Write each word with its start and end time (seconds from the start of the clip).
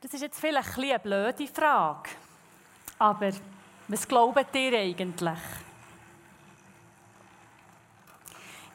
Das 0.00 0.14
ist 0.14 0.20
jetzt 0.20 0.38
vielleicht 0.38 0.78
eine 0.78 0.98
blöde 0.98 1.46
Frage. 1.48 2.10
Aber 2.98 3.30
was 3.88 4.06
glaubt 4.06 4.54
ihr 4.54 4.78
eigentlich? 4.78 5.38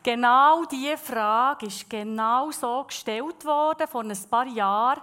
Genau 0.03 0.65
diese 0.65 0.97
Frage 0.97 1.67
ist 1.67 1.89
genau 1.89 2.51
so 2.51 2.83
gestellt 2.83 3.45
worden 3.45 3.87
vor 3.87 4.03
ein 4.03 4.17
paar 4.29 4.47
Jahren 4.47 5.01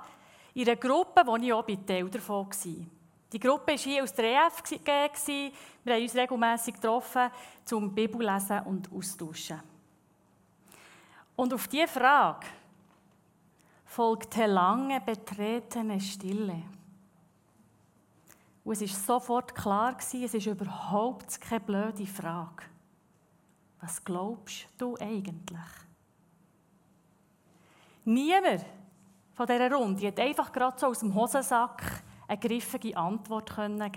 in 0.53 0.69
einer 0.69 0.77
Gruppe, 0.77 1.23
wo 1.25 1.37
ich 1.37 1.53
auch 1.55 1.65
Teil 1.87 2.11
davon 2.11 2.47
war. 2.47 2.87
Die 3.33 3.41
Gruppe 3.41 3.73
war 3.73 3.79
hier 3.79 4.03
aus 4.03 4.13
der 4.13 4.47
EFG. 4.47 5.53
Wir 5.85 5.95
haben 5.95 6.03
uns 6.03 6.15
regelmässig 6.15 6.75
getroffen, 6.75 7.31
zum 7.65 7.95
Bibellesen 7.95 8.61
und 8.65 8.93
austauschen. 8.93 9.63
Und 11.35 11.55
auf 11.55 11.67
diese 11.67 11.89
Frage 11.89 12.47
folgte 13.91 14.47
lange 14.47 15.01
betretene 15.01 16.01
Stille. 16.01 16.63
Und 18.63 18.81
es 18.81 18.83
war 18.83 19.19
sofort 19.19 19.53
klar, 19.53 19.97
es 19.99 20.15
ist 20.15 20.47
überhaupt 20.47 21.41
keine 21.41 21.59
blöde 21.59 22.07
Frage. 22.07 22.63
Was 23.81 24.05
glaubst 24.05 24.69
du 24.79 24.97
eigentlich? 24.97 25.59
Niemand 28.05 28.65
von 29.35 29.47
dieser 29.47 29.73
Runde 29.73 30.07
hat 30.07 30.21
einfach 30.21 30.53
gerade 30.53 30.79
so 30.79 30.87
aus 30.87 31.01
dem 31.01 31.13
Hosensack 31.13 32.05
eine 32.29 32.39
griffige 32.39 32.97
Antwort 32.97 33.57
geben 33.57 33.93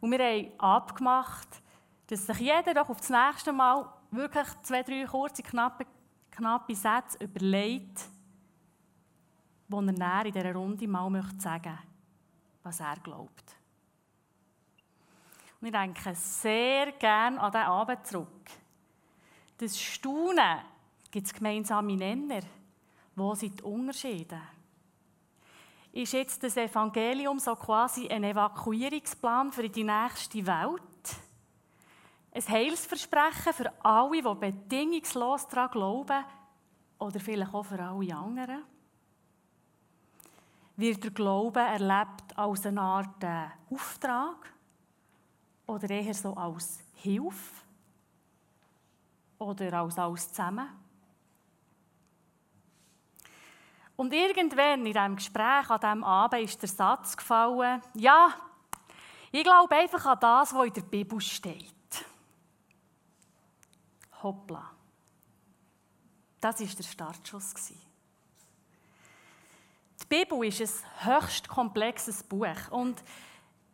Und 0.00 0.10
wir 0.10 0.18
haben 0.18 0.52
abgemacht, 0.58 1.62
dass 2.08 2.26
sich 2.26 2.40
jeder 2.40 2.74
doch 2.74 2.90
auf 2.90 2.98
das 2.98 3.08
nächste 3.08 3.52
Mal 3.54 3.90
wirklich 4.10 4.46
zwei, 4.62 4.82
drei 4.82 5.06
kurze, 5.06 5.42
knappe, 5.42 5.86
knappe 6.30 6.74
Sätze 6.74 7.24
überlegt, 7.24 8.10
wo 9.68 9.80
er 9.80 9.92
näher 9.92 10.26
in 10.26 10.32
dieser 10.32 10.54
Runde 10.54 10.88
mal 10.88 11.10
möchte 11.10 11.40
sagen 11.40 11.78
was 12.66 12.80
er 12.80 12.96
glaubt. 12.96 13.56
Und 15.60 15.68
ich 15.68 15.72
denke 15.72 16.14
sehr 16.14 16.92
gerne 16.92 17.40
an 17.40 17.52
diesen 17.52 17.66
Abend 17.66 18.06
zurück. 18.06 18.50
Das 19.56 19.80
Staunen 19.80 20.58
gibt 21.10 21.28
es 21.28 21.32
gemeinsame 21.32 21.96
Nenner. 21.96 22.40
Wo 23.14 23.34
sind 23.34 23.60
die 23.60 23.62
Unterschiede? 23.62 24.40
Ist 25.92 26.12
jetzt 26.12 26.42
das 26.42 26.56
Evangelium 26.58 27.38
so 27.38 27.54
quasi 27.54 28.08
ein 28.08 28.24
Evakuierungsplan 28.24 29.52
für 29.52 29.68
die 29.68 29.84
nächste 29.84 30.44
Welt? 30.44 30.82
Ein 32.32 32.48
Heilsversprechen 32.48 33.54
für 33.54 33.72
alle, 33.82 34.22
die 34.22 34.34
bedingungslos 34.34 35.48
daran 35.48 35.70
glauben 35.70 36.24
oder 36.98 37.20
vielleicht 37.20 37.54
auch 37.54 37.62
für 37.62 37.80
alle 37.80 38.14
anderen? 38.14 38.75
Wird 40.76 41.02
der 41.02 41.10
Glaube 41.10 41.60
erlebt 41.60 42.36
als 42.36 42.66
eine 42.66 42.80
Art 42.80 43.24
äh, 43.24 43.46
Auftrag 43.70 44.52
oder 45.66 45.88
eher 45.88 46.12
so 46.12 46.34
als 46.34 46.80
Hilfe 46.94 47.62
oder 49.38 49.72
als 49.80 49.98
alles 49.98 50.28
zusammen? 50.28 50.68
Und 53.96 54.12
irgendwann 54.12 54.84
in 54.84 54.92
diesem 54.92 55.16
Gespräch 55.16 55.70
an 55.70 55.80
diesem 55.80 56.04
Abend 56.04 56.42
ist 56.42 56.60
der 56.60 56.68
Satz 56.68 57.16
gefallen, 57.16 57.80
ja, 57.94 58.34
ich 59.32 59.42
glaube 59.42 59.74
einfach 59.74 60.04
an 60.04 60.20
das, 60.20 60.54
was 60.54 60.66
in 60.66 60.72
der 60.74 60.82
Bibel 60.82 61.20
steht. 61.20 61.74
Hoppla. 64.22 64.70
Das 66.40 66.60
war 66.60 66.66
der 66.66 66.82
Startschuss. 66.82 67.54
Die 70.02 70.06
Bibel 70.08 70.44
ist 70.44 70.60
ein 70.60 71.16
höchst 71.16 71.48
komplexes 71.48 72.22
Buch 72.22 72.70
und 72.70 73.02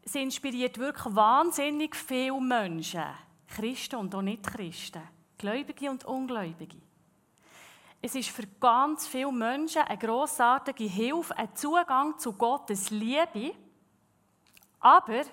es 0.04 0.14
inspiriert 0.14 0.78
wirklich 0.78 1.14
wahnsinnig 1.14 1.94
viele 1.96 2.40
Menschen, 2.40 3.04
Christen 3.48 3.96
und 3.96 4.14
auch 4.14 4.22
Nicht-Christen, 4.22 5.02
Gläubige 5.36 5.90
und 5.90 6.05
Ungläubige. 6.05 6.77
Es 8.00 8.14
ist 8.16 8.30
für 8.30 8.46
ganz 8.58 9.06
viele 9.06 9.30
Menschen 9.30 9.82
eine 9.82 9.98
grossartige 9.98 10.84
Hilfe, 10.84 11.36
ein 11.38 11.55
Zugang 11.55 12.18
zu 12.18 12.32
Gottes 12.32 12.90
Liebe. 12.90 13.55
Aber 14.80 15.22
die 15.22 15.28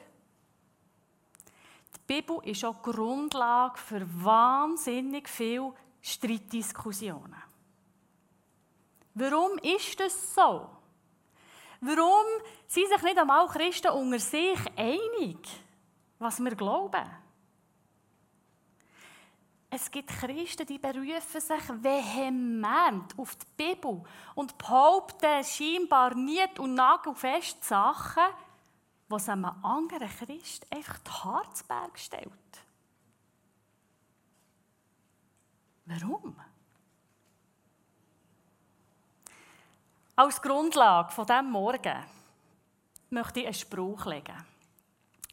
Bibel 2.06 2.40
ist 2.44 2.64
auch 2.64 2.80
Grundlage 2.82 3.78
für 3.80 4.06
wahnsinnig 4.24 5.28
viele 5.28 5.74
Streitdiskussionen. 6.00 7.42
Warum 9.16 9.58
ist 9.58 10.00
das 10.00 10.36
so? 10.36 10.79
Warum 11.82 12.26
sind 12.68 12.90
sich 12.90 13.02
nicht 13.02 13.18
einmal 13.18 13.48
Christen 13.48 13.92
unter 13.92 14.20
sich 14.20 14.60
einig, 14.76 15.40
was 16.18 16.40
wir 16.40 16.56
glauben? 16.56 17.10
Es 19.72 19.90
gibt 19.92 20.10
Christen, 20.10 20.66
die 20.66 20.80
berufen 20.80 21.40
sich 21.40 21.70
vehement 21.82 23.18
auf 23.18 23.36
die 23.36 23.46
Bibel 23.56 24.04
und 24.34 24.58
behaupten 24.58 25.44
scheinbar 25.44 26.16
nicht 26.16 26.60
und 26.60 26.74
nagelfest 26.74 27.64
Sachen, 27.64 28.24
was 29.08 29.30
einem 29.30 29.46
anderen 29.64 30.10
Christ 30.10 30.66
einfach 30.72 30.98
die 31.00 31.12
Harzberg 31.12 31.98
stellt. 32.00 32.32
Warum? 35.86 36.36
Als 40.20 40.42
Grundlage 40.42 41.14
von 41.14 41.26
diesem 41.26 41.50
Morgen 41.50 42.04
möchte 43.10 43.40
ich 43.40 43.46
einen 43.46 43.54
Spruch 43.54 44.06
legen. 44.06 44.36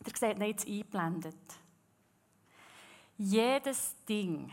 Ihr 0.07 0.17
seht 0.17 0.37
ihn 0.37 0.43
jetzt 0.45 0.65
eingeblendet. 0.65 1.35
Jedes 3.19 3.97
Ding 4.09 4.49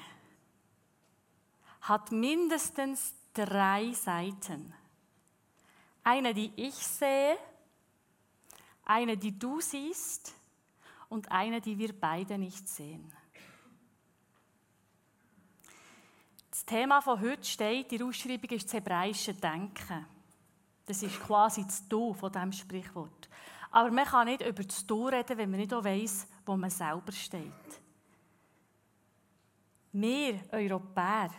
hat 1.82 2.12
mindestens 2.12 3.14
drei 3.32 3.92
Seiten. 3.92 4.74
Eine, 6.04 6.34
die 6.34 6.52
ich 6.56 6.78
sehe, 6.78 7.38
eine, 8.86 9.16
die 9.16 9.38
du 9.38 9.62
siehst 9.62 10.34
und 11.10 11.32
eine, 11.32 11.62
die 11.62 11.78
wir 11.78 11.94
beide 11.94 12.40
nicht 12.40 12.68
sehen. 12.68 13.16
Das 16.50 16.66
Thema 16.66 17.02
von 17.04 17.22
heute 17.22 17.44
steht, 17.44 17.92
die 17.92 18.02
Ausschreibung 18.02 18.50
ist 18.50 18.66
das 18.66 18.74
hebräische 18.74 19.36
Denken. 19.36 20.08
Das 20.86 21.02
ist 21.02 21.20
quasi 21.22 21.64
das 21.64 21.88
Du 21.88 22.14
von 22.14 22.32
diesem 22.32 22.52
Sprichwort. 22.52 23.30
Aber 23.72 23.90
man 23.90 24.06
kann 24.06 24.28
nicht 24.28 24.46
über 24.46 24.64
das 24.64 24.86
Du 24.86 25.08
reden, 25.08 25.38
wenn 25.38 25.50
man 25.50 25.60
nicht 25.60 25.74
auch 25.74 25.84
weiss, 25.84 26.28
wo 26.46 26.56
man 26.56 26.70
selber 26.70 27.12
steht. 27.12 27.52
Wir 29.92 30.40
Europäer, 30.52 31.30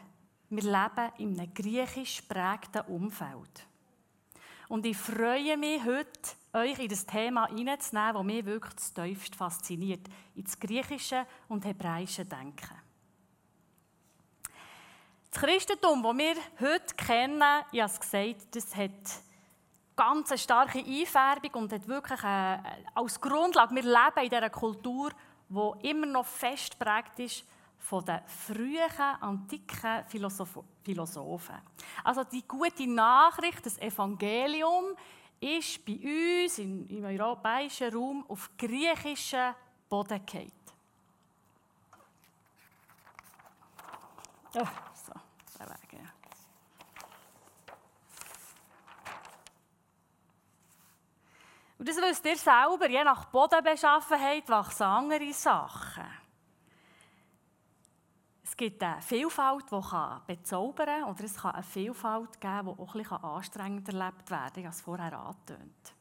wir 0.49 0.63
leben 0.63 1.13
in 1.19 1.39
einem 1.39 1.53
griechisch 1.53 2.23
prägten 2.23 2.83
Umfeld. 2.83 3.67
Und 4.69 4.87
ich 4.87 4.97
freue 4.97 5.57
mich 5.57 5.85
heute, 5.85 6.11
euch 6.53 6.79
in 6.79 6.89
das 6.89 7.05
Thema 7.05 7.49
hineinzunehmen, 7.49 8.15
das 8.15 8.25
mich 8.25 8.45
wirklich 8.45 8.75
das 8.75 8.95
tiefst 8.95 9.37
fasziniert, 9.37 10.07
ins 10.35 10.59
griechische 10.59 11.27
und 11.49 11.65
hebräische 11.65 12.25
Denken. 12.25 12.75
Das 15.31 15.43
Christentum, 15.43 16.03
das 16.03 16.17
wir 16.17 16.35
heute 16.61 16.95
kennen, 16.95 17.43
ich 17.73 17.81
habe 17.81 17.93
es 17.93 18.01
gesagt, 18.01 18.55
das 18.55 18.75
hat 18.77 19.24
ganz 19.97 20.41
starke 20.41 20.79
Einfärbung 20.79 21.63
und 21.63 21.73
hat 21.73 21.87
wirklich 21.87 22.23
eine, 22.25 22.63
als 22.95 23.21
Grundlage, 23.21 23.75
wir 23.75 23.83
leben 23.83 24.25
in 24.25 24.31
dieser 24.31 24.51
Kultur, 24.51 25.11
die 25.49 25.89
immer 25.89 26.07
noch 26.07 26.27
fest 26.27 26.79
prägt 26.79 27.19
ist 27.19 27.45
von 27.79 28.05
den 28.05 28.21
frühen 28.27 29.01
antiken 29.21 30.05
Philosophen. 30.07 31.61
Also 32.03 32.25
die 32.25 32.47
gute 32.47 32.87
Nachricht, 32.87 33.65
das 33.65 33.79
Evangelium, 33.79 34.97
ist 35.41 35.85
bei 35.85 35.99
uns 36.45 36.59
im 36.59 37.05
europäischen 37.05 37.93
Raum 37.95 38.25
auf 38.29 38.51
griechischen 38.57 39.55
Boden 39.89 40.25
gefallen. 40.25 40.53
Oh, 44.57 44.67
so, 44.95 45.13
der 45.59 45.69
Weg, 45.69 45.93
ja. 45.93 45.99
Und 51.85 51.91
das 51.91 51.99
wisst 51.99 52.25
ihr 52.25 52.39
selber, 52.39 52.89
je 52.89 53.05
nach 53.05 53.27
Bodenbeschaffenheit 53.27 54.49
wachsen 54.49 54.85
andere 54.85 55.31
Sachen. 55.35 56.07
Es 58.43 58.57
gibt 58.57 58.83
eine 58.83 59.03
Vielfalt, 59.03 59.67
die 59.71 60.33
bezaubern 60.35 60.87
kann, 61.03 61.11
oder 61.11 61.25
es 61.25 61.35
kann 61.35 61.51
eine 61.51 61.63
Vielfalt 61.63 62.41
geben, 62.41 62.75
die 62.75 62.81
auch 62.81 62.95
ein 62.95 63.03
bisschen 63.03 63.23
anstrengend 63.23 63.89
erlebt 63.89 64.31
werden 64.31 64.63
kann. 64.63 64.65
Es 64.65 64.81
vorher 64.81 65.13
angetönt. 65.13 65.95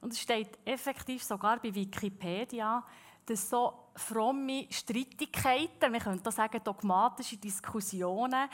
Und 0.00 0.12
es 0.12 0.20
steht 0.20 0.60
effektiv 0.64 1.24
sogar 1.24 1.58
bei 1.58 1.74
Wikipedia, 1.74 2.84
dass 3.26 3.50
so 3.50 3.88
fromme 3.96 4.68
Streitigkeiten, 4.70 5.92
wir 5.92 5.98
können 5.98 6.22
sagen 6.30 6.60
dogmatische 6.62 7.36
Diskussionen, 7.36 8.48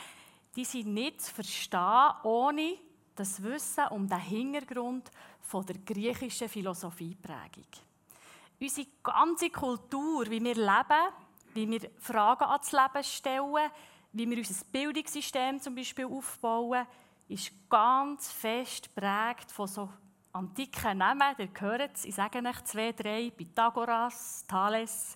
die 0.55 0.65
sind 0.65 0.91
nicht 0.91 1.21
zu 1.21 1.35
verstehen, 1.35 2.09
ohne 2.23 2.79
das 3.15 3.43
Wissen 3.43 3.87
um 3.89 4.07
den 4.07 4.19
Hintergrund 4.19 5.11
von 5.41 5.65
der 5.65 5.77
griechischen 5.79 6.49
Philosophieprägung. 6.49 7.67
Unsere 8.59 8.87
ganze 9.03 9.49
Kultur, 9.49 10.25
wie 10.29 10.43
wir 10.43 10.55
leben, 10.55 11.13
wie 11.53 11.69
wir 11.69 11.89
Fragen 11.99 12.43
ans 12.43 12.71
Leben 12.71 13.03
stellen, 13.03 13.71
wie 14.13 14.29
wir 14.29 14.37
unser 14.37 14.65
Bildungssystem 14.65 15.59
zum 15.59 15.75
Beispiel 15.75 16.05
aufbauen, 16.05 16.85
ist 17.27 17.51
ganz 17.69 18.31
fest 18.31 18.93
prägt 18.93 19.51
von 19.51 19.67
so 19.67 19.89
antiken 20.33 20.97
Namen. 20.97 21.35
Ihr 21.37 21.49
hört 21.59 21.95
es, 21.95 22.05
ich 22.05 22.15
sage 22.15 22.39
euch 22.39 22.63
zwei, 22.65 22.91
drei, 22.91 23.31
Pythagoras, 23.35 24.45
Thales, 24.47 25.15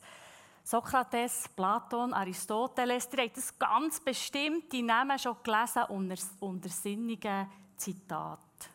Sokrates, 0.63 1.50
Platon, 1.56 2.13
Aristoteles. 2.13 3.10
Ihr 3.13 3.24
habt 3.24 3.38
das 3.38 3.57
ganz 3.60 4.00
bestimmte 4.00 4.81
Namen 4.81 5.19
schon 5.19 5.38
gelesen 5.44 5.83
unter, 5.89 6.16
unter 6.39 6.69
sinnigen 6.69 7.48
Zitaten. 7.78 8.75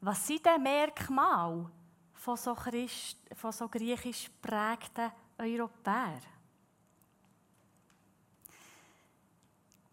Was 0.00 0.26
sind 0.26 0.44
denn 0.44 0.62
Merkmale 0.62 1.70
von 2.12 2.36
so, 2.36 2.54
Christ, 2.54 3.18
von 3.34 3.52
so 3.52 3.68
griechisch 3.68 4.30
geprägten 4.30 5.10
Europäern? 5.38 6.20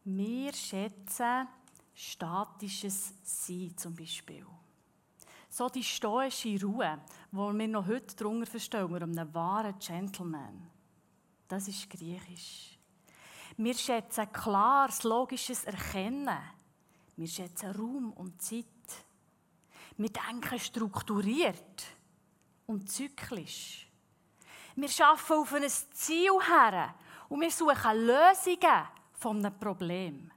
Wir 0.06 0.52
schätzen 0.54 1.48
statisches 1.94 3.14
Sein 3.24 3.74
zum 3.78 3.96
Beispiel. 3.96 4.46
So 5.50 5.70
die 5.70 5.84
stoische 5.84 6.60
Ruhe, 6.62 7.00
die 7.32 7.38
wir 7.38 7.68
noch 7.68 7.88
heute 7.88 8.16
darunter 8.16 8.48
verstehen, 8.48 8.90
wir 8.90 9.04
einem 9.04 9.34
wahren 9.34 9.78
Gentleman. 9.80 10.70
Das 11.48 11.68
ist 11.68 11.90
griechisch. 11.90 12.78
Wir 13.56 13.76
schätzen 13.76 14.32
klares, 14.34 15.04
logisches 15.04 15.64
Erkennen. 15.66 16.40
Wir 17.16 17.28
schätzen 17.28 17.72
Raum 17.72 18.12
und 18.14 18.42
Zeit. 18.42 18.66
Wir 19.98 20.10
denken 20.10 20.60
strukturiert 20.60 21.84
und 22.66 22.90
zyklisch. 22.90 23.88
Wir 24.75 24.90
arbeiten 25.06 25.34
auf 25.34 25.54
ein 25.54 25.69
Ziel 25.69 26.31
her 26.48 26.95
und 27.30 27.42
wir 27.42 27.51
suchen 27.51 28.06
Lösungen 28.06 28.88
von 29.13 29.38
einem 29.38 29.60
Problem. 29.60 30.31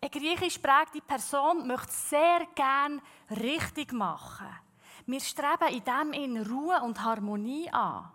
Eine 0.00 0.10
griechisch 0.10 0.58
prägte 0.58 1.00
Person 1.00 1.66
möchte 1.66 1.92
sehr 1.92 2.46
gerne 2.54 3.00
richtig 3.30 3.92
machen. 3.92 4.48
Wir 5.06 5.20
streben 5.20 5.68
in 5.72 5.82
dem 5.84 6.12
in 6.12 6.42
Ruhe 6.46 6.80
und 6.82 7.02
Harmonie 7.02 7.70
an. 7.70 8.10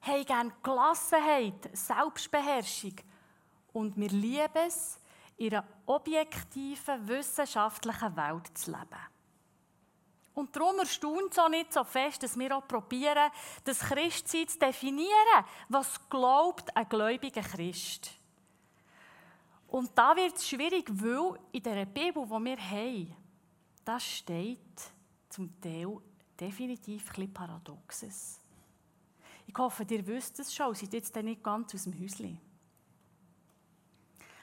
Haben 0.00 0.24
gerne 0.24 0.52
Gelassenheit, 0.62 1.70
Selbstbeherrschung. 1.72 2.94
Und 3.72 3.96
wir 3.96 4.08
lieben 4.08 4.66
es, 4.66 4.98
in 5.38 5.54
einer 5.54 5.64
objektiven, 5.86 7.08
wissenschaftlichen 7.08 8.16
Welt 8.16 8.58
zu 8.58 8.70
leben. 8.70 9.00
Und 10.34 10.54
darum 10.54 10.78
erstaunt 10.78 11.32
es 11.32 11.38
auch 11.38 11.48
nicht 11.48 11.72
so 11.72 11.82
fest, 11.82 12.22
dass 12.22 12.38
wir 12.38 12.56
auch 12.56 12.66
probieren, 12.68 13.30
das 13.64 13.80
Christsein 13.80 14.46
zu 14.46 14.58
definieren. 14.58 15.44
Was 15.68 16.08
glaubt 16.08 16.76
ein 16.76 16.88
gläubiger 16.88 17.42
Christ? 17.42 18.12
Und 19.66 19.90
da 19.96 20.14
wird 20.14 20.36
es 20.36 20.48
schwierig, 20.48 20.88
weil 20.88 21.38
in 21.52 21.62
der 21.62 21.84
Bibel, 21.86 22.24
die 22.24 22.44
wir 22.44 22.70
haben, 22.70 23.16
da 23.84 23.98
steht 23.98 24.92
zum 25.28 25.60
Teil 25.60 25.98
definitiv 26.38 27.10
etwas 27.10 27.32
Paradoxes. 27.34 28.40
Ich 29.46 29.56
hoffe, 29.56 29.84
ihr 29.90 30.06
wisst 30.06 30.38
es 30.40 30.54
schon, 30.54 30.74
seid 30.74 30.92
jetzt 30.92 31.14
nicht 31.16 31.42
ganz 31.42 31.74
aus 31.74 31.84
dem 31.84 32.00
Häuschen. 32.00 32.40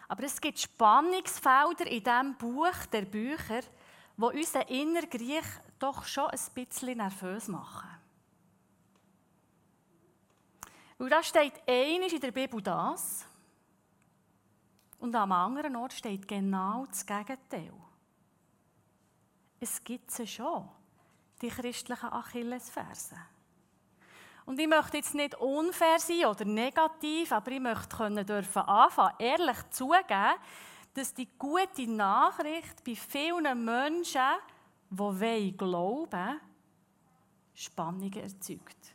Aber 0.07 0.23
es 0.23 0.39
gibt 0.39 0.59
Spannungsfelder 0.59 1.87
in 1.87 2.03
diesem 2.03 2.37
Buch 2.37 2.85
der 2.91 3.03
Bücher, 3.03 3.61
die 4.17 4.23
unseren 4.23 4.67
inneren 4.67 5.09
Griech 5.09 5.45
doch 5.79 6.03
schon 6.05 6.29
ein 6.29 6.39
bisschen 6.53 6.97
nervös 6.97 7.47
machen. 7.47 7.89
Weil 10.97 11.09
da 11.09 11.21
steht 11.21 11.53
einiges 11.67 12.13
in 12.13 12.21
der 12.21 12.31
Bibel 12.31 12.61
das, 12.61 13.27
und 14.99 15.15
am 15.15 15.31
anderen 15.31 15.75
Ort 15.75 15.93
steht 15.93 16.27
genau 16.27 16.85
das 16.85 17.05
Gegenteil. 17.05 17.73
Es 19.59 19.83
gibt 19.83 20.09
sie 20.09 20.25
schon, 20.25 20.67
die 21.41 21.49
christlichen 21.49 22.11
Achillesfersen. 22.11 23.19
Und 24.45 24.59
ich 24.59 24.67
möchte 24.67 24.97
jetzt 24.97 25.15
nicht 25.15 25.35
unfair 25.35 25.99
sein 25.99 26.25
oder 26.25 26.45
negativ, 26.45 27.31
aber 27.31 27.51
ich 27.51 27.59
möchte 27.59 27.95
können 27.95 28.25
dürfen 28.25 28.61
anfangen, 28.61 29.15
ehrlich 29.19 29.69
zugeben, 29.71 30.35
dass 30.93 31.13
die 31.13 31.27
gute 31.37 31.87
Nachricht 31.89 32.83
bei 32.83 32.95
vielen 32.95 33.65
Menschen, 33.65 34.21
die 34.89 35.57
glauben 35.57 36.11
wollen, 36.11 36.39
Spannungen 37.53 38.13
erzeugt. 38.13 38.93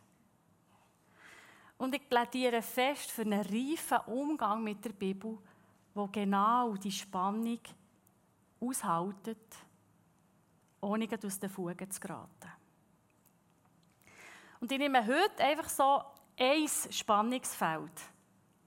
Und 1.79 1.94
ich 1.94 2.08
plädiere 2.08 2.62
fest 2.62 3.11
für 3.11 3.23
einen 3.23 3.41
reifen 3.41 3.99
Umgang 4.06 4.62
mit 4.62 4.85
der 4.85 4.93
Bibel 4.93 5.38
wo 5.94 6.06
genau 6.06 6.76
die 6.76 6.93
Spannung 6.93 7.61
aushalten, 8.61 9.37
ohne 10.81 11.08
aus 11.23 11.38
den 11.38 11.50
Fugen 11.50 11.91
zu 11.91 12.00
geraten. 12.00 12.60
Und 14.61 14.71
ich 14.71 14.79
nehme 14.79 15.07
heute 15.07 15.43
einfach 15.43 15.69
so 15.71 16.03
ein 16.39 16.69
Spannungsfeld 16.69 17.93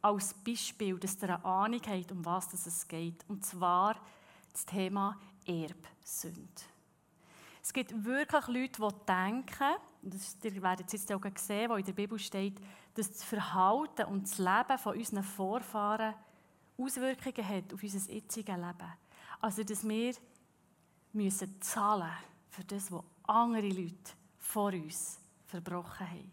als 0.01 0.33
Beispiel, 0.33 0.97
dass 0.97 1.21
ihr 1.21 1.29
eine 1.29 1.45
Ahnung 1.45 1.81
habt, 1.87 2.11
um 2.11 2.25
was 2.25 2.51
es 2.53 2.87
geht. 2.87 3.23
Und 3.29 3.45
zwar 3.45 3.95
das 4.51 4.65
Thema 4.65 5.19
Erbsünde. 5.45 6.63
Es 7.61 7.71
gibt 7.71 8.03
wirklich 8.03 8.47
Leute, 8.47 8.81
die 8.81 9.05
denken, 9.05 9.75
und 10.01 10.13
das, 10.13 10.37
ihr 10.43 10.61
werdet 10.61 10.91
jetzt 10.91 11.11
auch 11.13 11.21
sehen, 11.35 11.69
wo 11.69 11.75
in 11.75 11.85
der 11.85 11.93
Bibel 11.93 12.19
steht, 12.19 12.59
dass 12.95 13.11
das 13.11 13.23
Verhalten 13.23 14.05
und 14.05 14.23
das 14.23 14.37
Leben 14.37 14.77
von 14.77 14.97
unseren 14.97 15.23
Vorfahren 15.23 16.15
Auswirkungen 16.77 17.47
hat 17.47 17.73
auf 17.73 17.81
unser 17.81 18.11
jetziges 18.11 18.55
Leben. 18.55 18.93
Also, 19.39 19.63
dass 19.63 19.87
wir 19.87 20.13
müssen 21.13 21.61
zahlen 21.61 22.11
für 22.49 22.63
das, 22.63 22.91
was 22.91 23.03
andere 23.27 23.69
Leute 23.69 24.11
vor 24.39 24.73
uns 24.73 25.22
verbrochen 25.53 26.09
haben. 26.09 26.31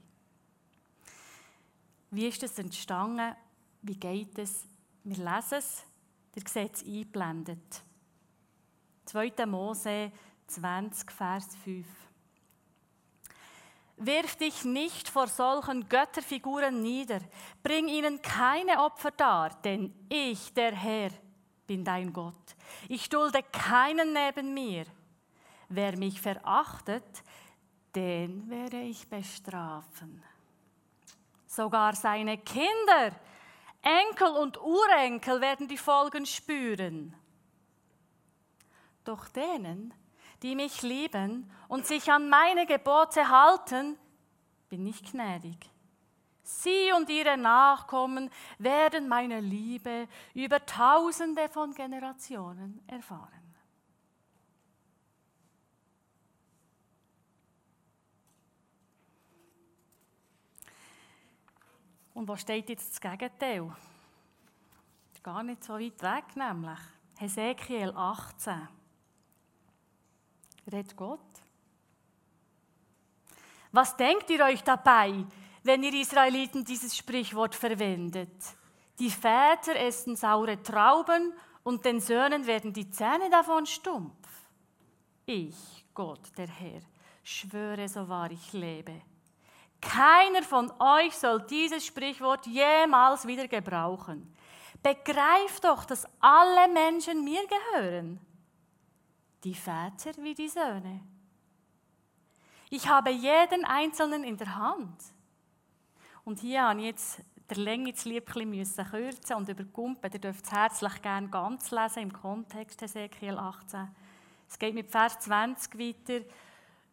Wie 2.11 2.27
ist 2.27 2.43
das 2.43 2.59
entstanden? 2.59 3.37
Wie 3.83 3.97
geht 3.97 4.39
es? 4.39 4.67
Wir 5.05 5.17
lesen 5.17 5.59
es, 5.59 5.85
der 6.35 6.43
seht 6.47 6.77
es 6.77 6.85
eingeblendet. 6.85 7.83
2. 9.05 9.47
Mose 9.47 10.11
20, 10.47 11.11
Vers 11.11 11.55
5. 11.65 11.87
Wirf 13.99 14.37
dich 14.37 14.65
nicht 14.65 15.09
vor 15.11 15.27
solchen 15.27 15.87
Götterfiguren 15.89 16.81
nieder, 16.81 17.21
bring 17.63 17.89
ihnen 17.89 18.23
keine 18.23 18.83
Opfer 18.83 19.11
dar, 19.11 19.51
denn 19.63 19.95
ich, 20.09 20.55
der 20.55 20.75
Herr, 20.75 21.11
bin 21.67 21.85
dein 21.85 22.13
Gott. 22.13 22.57
Ich 22.89 23.11
dulde 23.11 23.43
keinen 23.53 24.15
neben 24.15 24.55
mir. 24.55 24.87
Wer 25.69 25.99
mich 25.99 26.21
verachtet, 26.21 27.23
den 27.95 28.49
werde 28.49 28.81
ich 28.81 29.09
bestrafen. 29.09 30.23
Sogar 31.47 31.95
seine 31.95 32.39
Kinder, 32.39 33.13
Enkel 33.83 34.29
und 34.29 34.61
Urenkel 34.61 35.41
werden 35.41 35.67
die 35.67 35.79
Folgen 35.79 36.27
spüren. 36.27 37.15
Doch 39.05 39.29
denen, 39.29 39.93
die 40.43 40.55
mich 40.55 40.83
lieben 40.83 41.51
und 41.69 41.87
sich 41.87 42.11
an 42.11 42.29
meine 42.29 42.67
Gebote 42.67 43.29
halten, 43.29 43.99
bin 44.69 44.87
ich 44.87 45.03
gnädig. 45.03 45.71
Sie 46.43 46.93
und 46.93 47.09
ihre 47.09 47.37
Nachkommen 47.37 48.31
werden 48.59 49.09
meine 49.09 49.41
Liebe 49.41 50.09
über 50.35 50.65
tausende 50.65 51.49
von 51.49 51.73
Generationen 51.73 52.83
erfahren. 52.87 53.40
Und 62.21 62.29
wo 62.29 62.37
steht 62.37 62.69
jetzt 62.69 62.91
das 62.91 63.01
Gegenteil? 63.01 63.75
Gar 65.23 65.43
nicht 65.43 65.65
so 65.65 65.73
weit 65.73 66.03
weg, 66.03 66.37
nämlich 66.37 66.79
Hesekiel 67.17 67.95
18 67.97 68.69
redet 70.71 70.95
Gott. 70.95 71.19
Was 73.73 73.97
denkt 73.97 74.29
ihr 74.29 74.45
euch 74.45 74.63
dabei, 74.63 75.25
wenn 75.63 75.83
ihr 75.83 75.95
Israeliten 75.95 76.63
dieses 76.63 76.95
Sprichwort 76.95 77.55
verwendet? 77.55 78.37
Die 78.99 79.09
Väter 79.09 79.77
essen 79.77 80.15
saure 80.15 80.63
Trauben 80.63 81.33
und 81.63 81.87
den 81.87 82.01
Söhnen 82.01 82.47
werden 82.47 82.75
die 82.75 82.91
Zähne 82.91 83.31
davon 83.31 83.65
stumpf. 83.65 84.29
Ich, 85.25 85.87
Gott, 85.95 86.37
der 86.37 86.49
Herr, 86.49 86.83
schwöre, 87.23 87.89
so 87.89 88.07
wahr 88.07 88.31
ich 88.31 88.53
lebe. 88.53 89.01
Keiner 89.81 90.43
von 90.43 90.71
euch 90.79 91.17
soll 91.17 91.43
dieses 91.43 91.87
Sprichwort 91.87 92.47
jemals 92.47 93.27
wieder 93.27 93.49
gebrauchen. 93.49 94.35
Begreif 94.83 95.61
doch, 95.61 95.85
dass 95.85 96.07
alle 96.21 96.73
Menschen 96.73 97.25
mir 97.25 97.43
gehören. 97.47 98.21
Die 99.45 99.55
Väter 99.55 100.13
wie 100.19 100.35
die 100.35 100.49
Söhne. 100.49 101.01
Ich 102.69 102.89
habe 102.89 103.11
jeden 103.11 103.65
Einzelnen 103.65 104.23
in 104.25 104.37
der 104.37 104.55
Hand. 104.55 105.03
Und 106.25 106.41
hier 106.41 106.63
habe 106.63 106.81
ich 106.81 106.87
jetzt 106.87 107.21
der 107.49 107.57
Länge 107.57 107.93
das 107.93 108.05
Liebchen 108.05 108.49
müssen 108.49 108.85
kürzen 108.85 109.37
und 109.37 109.49
überkumpen. 109.49 110.13
Ihr 110.13 110.21
dürft 110.21 110.45
es 110.45 110.53
herzlich 110.53 111.03
gerne 111.03 111.29
ganz 111.29 111.71
lesen 111.71 112.05
im 112.05 112.13
Kontext 112.13 112.81
Ezekiel 112.83 113.37
18. 113.37 113.89
Es 114.49 114.59
geht 114.59 114.75
mit 114.75 114.91
Vers 114.91 115.19
20 115.21 115.79
weiter. 115.79 116.25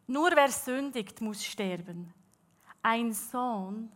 Nur 0.07 0.31
wer 0.33 0.49
sündigt, 0.49 1.21
muss 1.21 1.45
sterben. 1.45 2.13
Ein 2.89 3.11
Sohn 3.11 3.91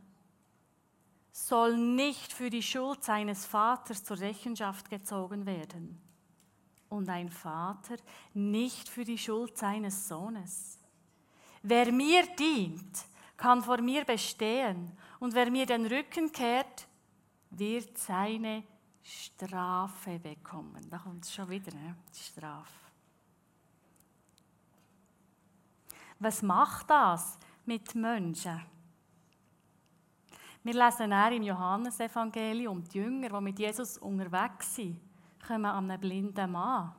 soll 1.32 1.78
nicht 1.78 2.34
für 2.34 2.50
die 2.50 2.62
Schuld 2.62 3.02
seines 3.06 3.46
Vaters 3.46 4.04
zur 4.04 4.20
Rechenschaft 4.20 4.90
gezogen 4.90 5.46
werden 5.46 5.98
und 6.90 7.08
ein 7.08 7.30
Vater 7.30 7.96
nicht 8.34 8.90
für 8.90 9.06
die 9.06 9.18
Schuld 9.18 9.58
seines 9.58 10.10
Sohnes. 10.10 10.78
Wer 11.64 11.90
mir 11.94 12.26
dient, 12.36 13.06
kann 13.38 13.64
vor 13.64 13.80
mir 13.80 14.04
bestehen 14.04 14.92
und 15.22 15.34
wer 15.36 15.50
mir 15.50 15.66
den 15.66 15.86
Rücken 15.86 16.30
kehrt, 16.30 16.86
wird 17.52 17.98
seine 17.98 18.66
Strafe 19.02 20.20
bekommen. 20.20 20.86
Da 20.90 20.98
kommt 20.98 21.24
es 21.24 21.34
schon 21.34 21.50
wieder, 21.50 21.74
ne? 21.74 21.96
die 22.14 22.24
Strafe. 22.24 22.92
Was 26.20 26.42
macht 26.42 26.90
das 26.90 27.40
mit 27.66 27.96
Menschen? 27.96 28.62
Wir 30.64 30.74
lesen 30.74 31.12
auch 31.12 31.32
im 31.32 31.44
Johannesevangelium, 31.44 32.84
die 32.84 33.00
Jünger, 33.00 33.30
die 33.30 33.42
mit 33.42 33.60
Jesus 33.60 33.98
unterwegs 33.98 34.76
sind, 34.76 35.00
kommen 35.46 35.66
an 35.66 35.90
einen 35.90 36.00
blinden 36.00 36.52
Mann. 36.52 36.94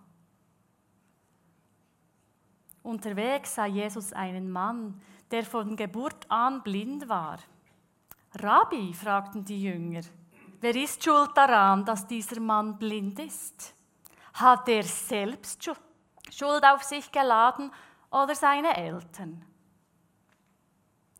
Unterwegs 2.82 3.54
sah 3.54 3.66
Jesus 3.66 4.12
einen 4.12 4.50
Mann, 4.50 5.00
der 5.30 5.44
von 5.44 5.76
Geburt 5.76 6.28
an 6.28 6.62
blind 6.62 7.08
war. 7.08 7.38
Rabbi, 8.34 8.92
fragten 8.92 9.44
die 9.44 9.62
Jünger, 9.62 10.02
wer 10.60 10.74
ist 10.74 11.04
schuld 11.04 11.30
daran, 11.36 11.84
dass 11.84 12.06
dieser 12.06 12.40
Mann 12.40 12.78
blind 12.78 13.20
ist? 13.20 13.74
Hat 14.34 14.68
er 14.68 14.82
selbst 14.82 15.70
Schuld 16.30 16.64
auf 16.64 16.82
sich 16.82 17.12
geladen 17.12 17.70
oder 18.10 18.34
seine 18.34 18.76
Eltern? 18.76 19.44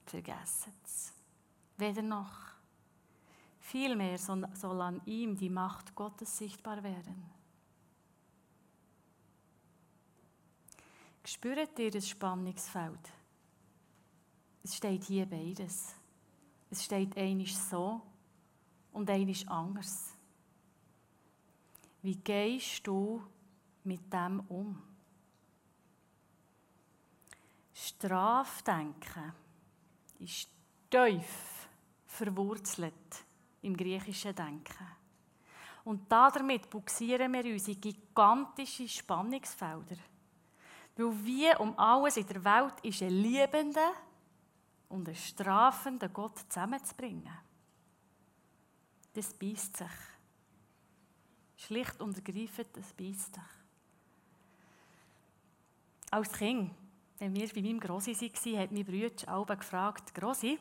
Vergessen 0.06 0.72
es. 0.84 1.12
Weder 1.82 2.02
noch. 2.02 2.38
Vielmehr 3.58 4.16
soll 4.16 4.80
an 4.80 5.02
ihm 5.04 5.36
die 5.36 5.50
Macht 5.50 5.96
Gottes 5.96 6.38
sichtbar 6.38 6.80
werden. 6.84 7.28
Spürt 11.24 11.76
ihr 11.80 11.90
das 11.90 12.08
Spannungsfeld? 12.08 13.00
Es 14.62 14.76
steht 14.76 15.02
hier 15.02 15.26
beides. 15.26 15.96
Es 16.70 16.84
steht 16.84 17.16
einisch 17.16 17.56
so 17.56 18.00
und 18.92 19.10
einisch 19.10 19.44
anders. 19.48 20.14
Wie 22.00 22.14
gehst 22.14 22.86
du 22.86 23.24
mit 23.82 24.12
dem 24.12 24.38
um? 24.48 24.80
Strafdenken 27.74 29.32
ist 30.20 30.48
tief 30.88 31.62
verwurzelt 32.12 33.25
im 33.62 33.76
griechischen 33.76 34.35
Denken. 34.35 34.87
Und 35.85 36.11
damit 36.11 36.69
buxieren 36.69 37.33
wir 37.33 37.45
uns 37.52 37.69
in 37.69 37.81
gigantische 37.81 38.88
Spannungsfelder. 38.88 39.97
Weil 40.97 41.25
wie 41.25 41.57
um 41.57 41.76
alles 41.78 42.19
in 42.19 42.26
der 42.26 42.45
Welt 42.45 42.75
ist 42.83 43.02
ein 43.02 43.11
liebender 43.11 43.92
und 44.90 45.09
einen 45.09 45.16
strafenden 45.16 46.12
Gott 46.12 46.38
zusammenzubringen. 46.38 47.33
Das 49.14 49.33
beißt 49.33 49.78
sich. 49.78 49.87
Schlicht 51.57 52.00
und 52.00 52.16
ergreifend, 52.16 52.69
das 52.76 52.92
beißt 52.92 53.35
sich. 53.35 53.42
Als 56.11 56.33
Kind, 56.33 56.71
wenn 57.19 57.35
wir 57.35 57.49
bei 57.49 57.62
meinem 57.62 57.81
Grossi 57.81 58.12
waren, 58.14 58.59
hat 58.59 58.73
mein 58.73 58.85
Bruder 58.85 59.28
alle 59.28 59.57
gefragt, 59.57 60.14
Grossi, 60.14 60.59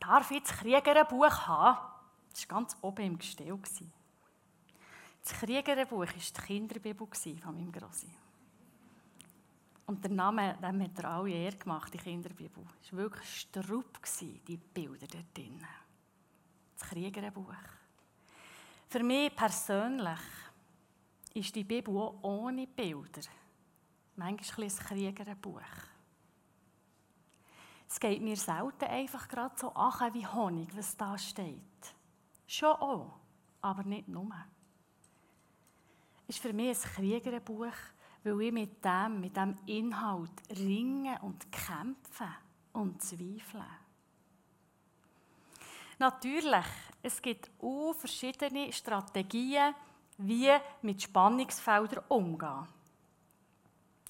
darf 0.00 0.30
ich 0.30 0.42
das 0.42 0.52
Kriegerbuch 0.52 1.46
haben? 1.46 1.78
Das 2.30 2.48
war 2.48 2.60
ganz 2.60 2.76
oben 2.80 3.04
im 3.04 3.18
Gestell. 3.18 3.58
Das 5.22 5.32
Kriegerbuch 5.40 5.98
war 5.98 6.06
die 6.06 6.42
Kinderbibel 6.46 7.06
von 7.06 7.54
meinem 7.54 7.72
Grossi. 7.72 8.08
Und 9.86 10.04
der 10.04 10.10
Name, 10.10 10.56
dem 10.62 10.82
hat 10.82 10.98
er 10.98 11.10
alle 11.10 11.30
Ehre 11.30 11.56
gemacht, 11.56 11.92
die 11.94 11.98
Kinderbibel. 11.98 12.62
Es 12.82 12.92
war 12.92 12.98
wirklich 12.98 13.40
strupp, 13.40 13.98
die 14.20 14.56
Bilder 14.56 15.06
dort 15.06 15.36
drin. 15.36 15.64
Das 16.76 16.88
Kriegerbuch. 16.88 17.54
Für 18.88 19.02
mich 19.02 19.34
persönlich 19.34 20.18
ist 21.34 21.54
die 21.54 21.64
Bibel 21.64 21.96
auch 21.96 22.22
ohne 22.22 22.66
Bilder 22.66 23.22
manchmal 24.16 24.66
ein 24.66 24.76
Kriegerbuch. 24.76 25.60
Es 27.98 28.00
geht 28.00 28.22
mir 28.22 28.36
selten 28.36 28.84
einfach 28.84 29.26
gerade 29.26 29.58
so 29.58 29.70
an 29.72 30.14
wie 30.14 30.24
Honig, 30.24 30.68
was 30.76 30.96
da 30.96 31.18
steht. 31.18 31.58
Schon 32.46 32.76
auch, 32.76 33.18
aber 33.60 33.82
nicht 33.82 34.06
nur. 34.06 34.30
Es 36.28 36.36
ist 36.36 36.42
für 36.42 36.52
mich 36.52 36.78
ein 36.78 36.92
Kriegerbuch, 36.92 37.74
weil 38.22 38.40
ich 38.40 38.52
mit 38.52 38.84
dem, 38.84 39.20
mit 39.20 39.36
dem 39.36 39.56
Inhalt 39.66 40.30
ringe 40.48 41.18
und 41.22 41.50
kämpfe 41.50 42.28
und 42.72 43.02
zweifle. 43.02 43.66
Natürlich, 45.98 46.66
es 47.02 47.20
gibt 47.20 47.50
auch 47.60 47.94
verschiedene 47.94 48.72
Strategien, 48.72 49.74
wie 50.18 50.52
mit 50.82 51.02
Spannungsfeldern 51.02 52.04
umgehen. 52.06 52.68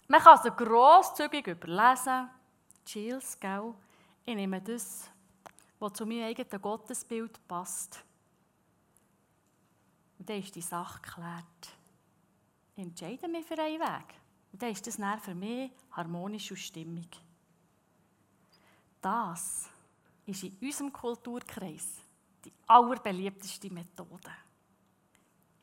Man 0.08 0.20
kann 0.20 0.40
sie 0.42 0.50
grosszügig 0.50 1.46
überlesen. 1.46 2.28
Chills, 2.88 3.38
gell? 3.38 3.74
Ich 4.24 4.34
nehme 4.34 4.60
das, 4.62 5.10
was 5.78 5.92
zu 5.92 6.06
meinem 6.06 6.24
eigenen 6.24 6.62
Gottesbild 6.62 7.46
passt. 7.46 8.04
Und 10.18 10.28
dann 10.28 10.38
ist 10.38 10.54
die 10.54 10.62
Sache 10.62 11.00
geklärt 11.02 11.78
entscheide 12.78 13.28
mich 13.28 13.44
für 13.44 13.58
einen 13.58 13.80
Weg. 13.80 14.14
Und 14.52 14.62
dann 14.62 14.70
ist 14.70 14.86
das 14.86 14.96
dann 14.96 15.20
für 15.20 15.34
mich 15.34 15.70
harmonisch 15.92 16.50
und 16.50 16.56
stimmig. 16.56 17.20
Das 19.00 19.68
ist 20.26 20.44
in 20.44 20.56
unserem 20.60 20.92
Kulturkreis 20.92 22.02
die 22.44 22.52
allerbeliebteste 22.66 23.70
Methode. 23.70 24.30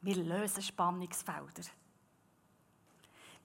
Wir 0.01 0.15
lösen 0.17 0.61
Spannungsfelder. 0.61 1.63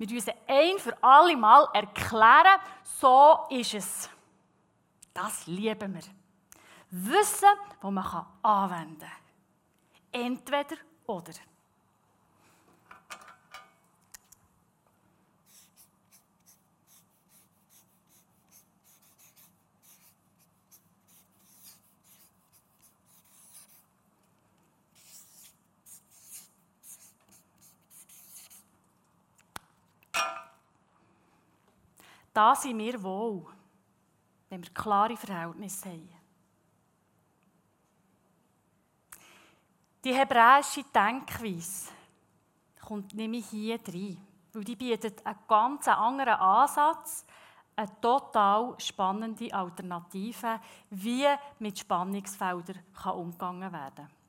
Wir 0.00 0.09
müssen 0.14 0.33
ein 0.47 0.78
für 0.78 0.97
alle 1.02 1.37
Mal 1.37 1.69
erklären, 1.75 2.59
so 2.83 3.40
ist 3.50 3.75
es. 3.75 4.09
Das 5.12 5.47
lieben 5.47 5.92
wir. 5.92 6.00
Wissen, 6.90 7.50
wo 7.83 7.90
man 7.90 8.26
anwenden 8.40 8.99
kann. 8.99 9.11
Entweder 10.11 10.76
oder. 11.04 11.33
Da 32.32 32.54
sind 32.54 32.78
wir 32.78 33.02
wohl, 33.02 33.46
wenn 34.49 34.62
wir 34.62 34.70
klare 34.72 35.16
Verhältnisse 35.16 35.88
haben. 35.88 36.08
Die 40.02 40.14
hebräische 40.14 40.84
Denkweise 40.84 41.90
kommt 42.80 43.14
nämlich 43.14 43.46
hier 43.49 43.78
rein, 43.87 44.16
weil 44.52 44.64
die 44.64 44.76
bietet 44.76 45.25
einen 45.26 45.38
ganz 45.46 45.87
anderen 45.88 46.34
Ansatz, 46.34 47.26
eine 47.76 48.00
total 48.00 48.75
spannende 48.78 49.52
Alternative, 49.52 50.60
wie 50.90 51.26
mit 51.58 51.78
Spannungsfeldern 51.78 52.80
umgegangen 53.14 53.72
werden 53.72 53.94
kann. 53.94 54.19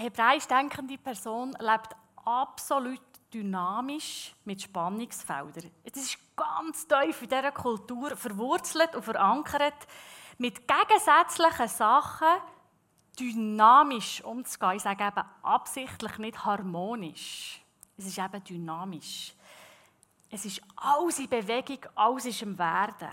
Hebräisch 0.00 0.46
denkende 0.46 0.98
Person 0.98 1.56
lebt 1.60 1.94
absolut 2.24 3.00
dynamisch 3.32 4.34
mit 4.44 4.62
Spannungsfeldern. 4.62 5.70
Es 5.84 5.96
ist 5.96 6.18
ganz 6.34 6.86
tief 6.86 7.22
in 7.22 7.28
dieser 7.28 7.52
Kultur 7.52 8.16
verwurzelt 8.16 8.94
und 8.96 9.04
verankert, 9.04 9.86
mit 10.38 10.66
gegensätzlichen 10.66 11.68
Sachen 11.68 12.40
dynamisch 13.18 14.24
umzugehen. 14.24 14.76
Ich 14.76 14.82
sage 14.82 15.04
eben 15.04 15.26
absichtlich 15.42 16.18
nicht 16.18 16.44
harmonisch. 16.44 17.62
Es 17.96 18.06
ist 18.06 18.18
eben 18.18 18.42
dynamisch. 18.42 19.34
Es 20.30 20.44
ist 20.44 20.62
alles 20.76 21.18
in 21.18 21.28
Bewegung, 21.28 21.78
alles 21.94 22.24
ist 22.24 22.42
im 22.42 22.58
Werden. 22.58 23.10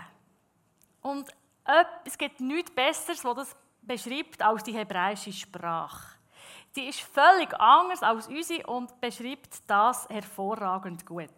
Und 1.02 1.28
es 2.04 2.16
gibt 2.16 2.40
nichts 2.40 2.70
Besseres, 2.70 3.24
was 3.24 3.36
das 3.36 3.56
beschreibt, 3.82 4.40
als 4.40 4.62
die 4.64 4.72
hebräische 4.72 5.32
Sprache. 5.32 6.17
Sie 6.78 6.86
ist 6.86 7.00
völlig 7.00 7.52
anders 7.58 8.04
als 8.04 8.28
unsere 8.28 8.64
und 8.68 9.00
beschreibt 9.00 9.68
das 9.68 10.08
hervorragend 10.08 11.04
gut. 11.04 11.28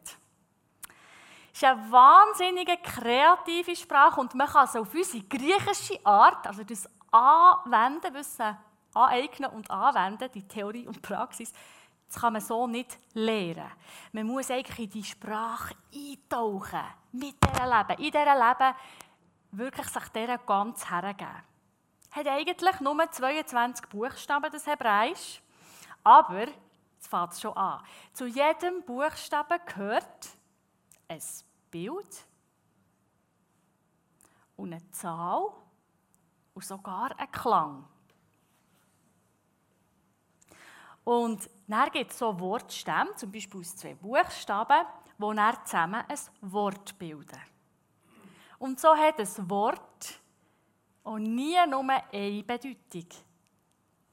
Es 1.51 1.63
ist 1.63 1.65
eine 1.65 1.91
wahnsinnige 1.91 2.77
kreative 2.77 3.75
Sprache 3.75 4.21
und 4.21 4.35
man 4.35 4.47
kann 4.47 4.67
es 4.67 4.77
auf 4.77 4.95
unsere 4.95 5.25
griechische 5.25 5.99
Art, 6.05 6.47
also 6.47 6.63
das 6.63 6.87
Anwenden, 7.11 8.13
Wissen 8.13 8.55
aneignen 8.93 9.51
und 9.53 9.71
anwenden, 9.71 10.29
die 10.31 10.47
Theorie 10.47 10.87
und 10.87 11.01
Praxis, 11.01 11.55
das 12.07 12.21
kann 12.21 12.35
man 12.35 12.43
so 12.43 12.67
nicht 12.67 12.99
lernen. 13.15 13.73
Man 14.13 14.27
muss 14.27 14.51
eigentlich 14.51 14.79
in 14.79 14.91
die 14.91 15.05
Sprache 15.05 15.75
eintauchen, 15.91 16.85
mit 17.13 17.37
dieser 17.43 17.65
Leben, 17.65 18.05
in 18.05 18.11
dieser 18.11 18.35
Leben 18.35 18.75
wirklich 19.53 19.89
sich 19.89 20.09
dieser 20.09 20.37
ganz 20.37 20.91
hergeben. 20.91 21.50
Hat 22.11 22.27
eigentlich 22.27 22.81
nur 22.81 23.11
22 23.11 23.89
Buchstaben, 23.89 24.51
das 24.51 24.67
Hebräisch, 24.67 25.41
aber, 26.03 26.47
jetzt 26.95 27.09
fängt 27.09 27.33
es 27.33 27.41
schon 27.41 27.57
an, 27.57 27.83
zu 28.13 28.27
jedem 28.27 28.83
Buchstaben 28.83 29.59
gehört 29.67 30.29
ein 31.09 31.23
Bild 31.71 32.27
und 34.57 34.73
eine 34.73 34.91
Zahl 34.91 35.53
und 36.55 36.65
sogar 36.65 37.19
ein 37.19 37.31
Klang. 37.31 37.85
Und 41.05 41.49
dann 41.67 41.91
gibt 41.91 42.11
es 42.11 42.19
so 42.19 42.39
Wortstämme, 42.39 43.15
zum 43.17 43.33
Beispiel 43.33 43.61
aus 43.61 43.77
zwei 43.77 43.95
Buchstaben, 43.95 44.87
die 45.19 45.37
dann 45.37 45.65
zusammen 45.65 46.05
ein 46.07 46.19
Wort 46.43 46.99
bilden. 46.99 47.41
Und 48.59 48.79
so 48.79 48.95
hat 48.95 49.19
ein 49.19 49.51
Wort 49.51 49.81
auch 51.05 51.19
nie 51.19 51.57
nur 51.67 51.85
eine 51.89 52.43
Bedeutung, 52.43 53.07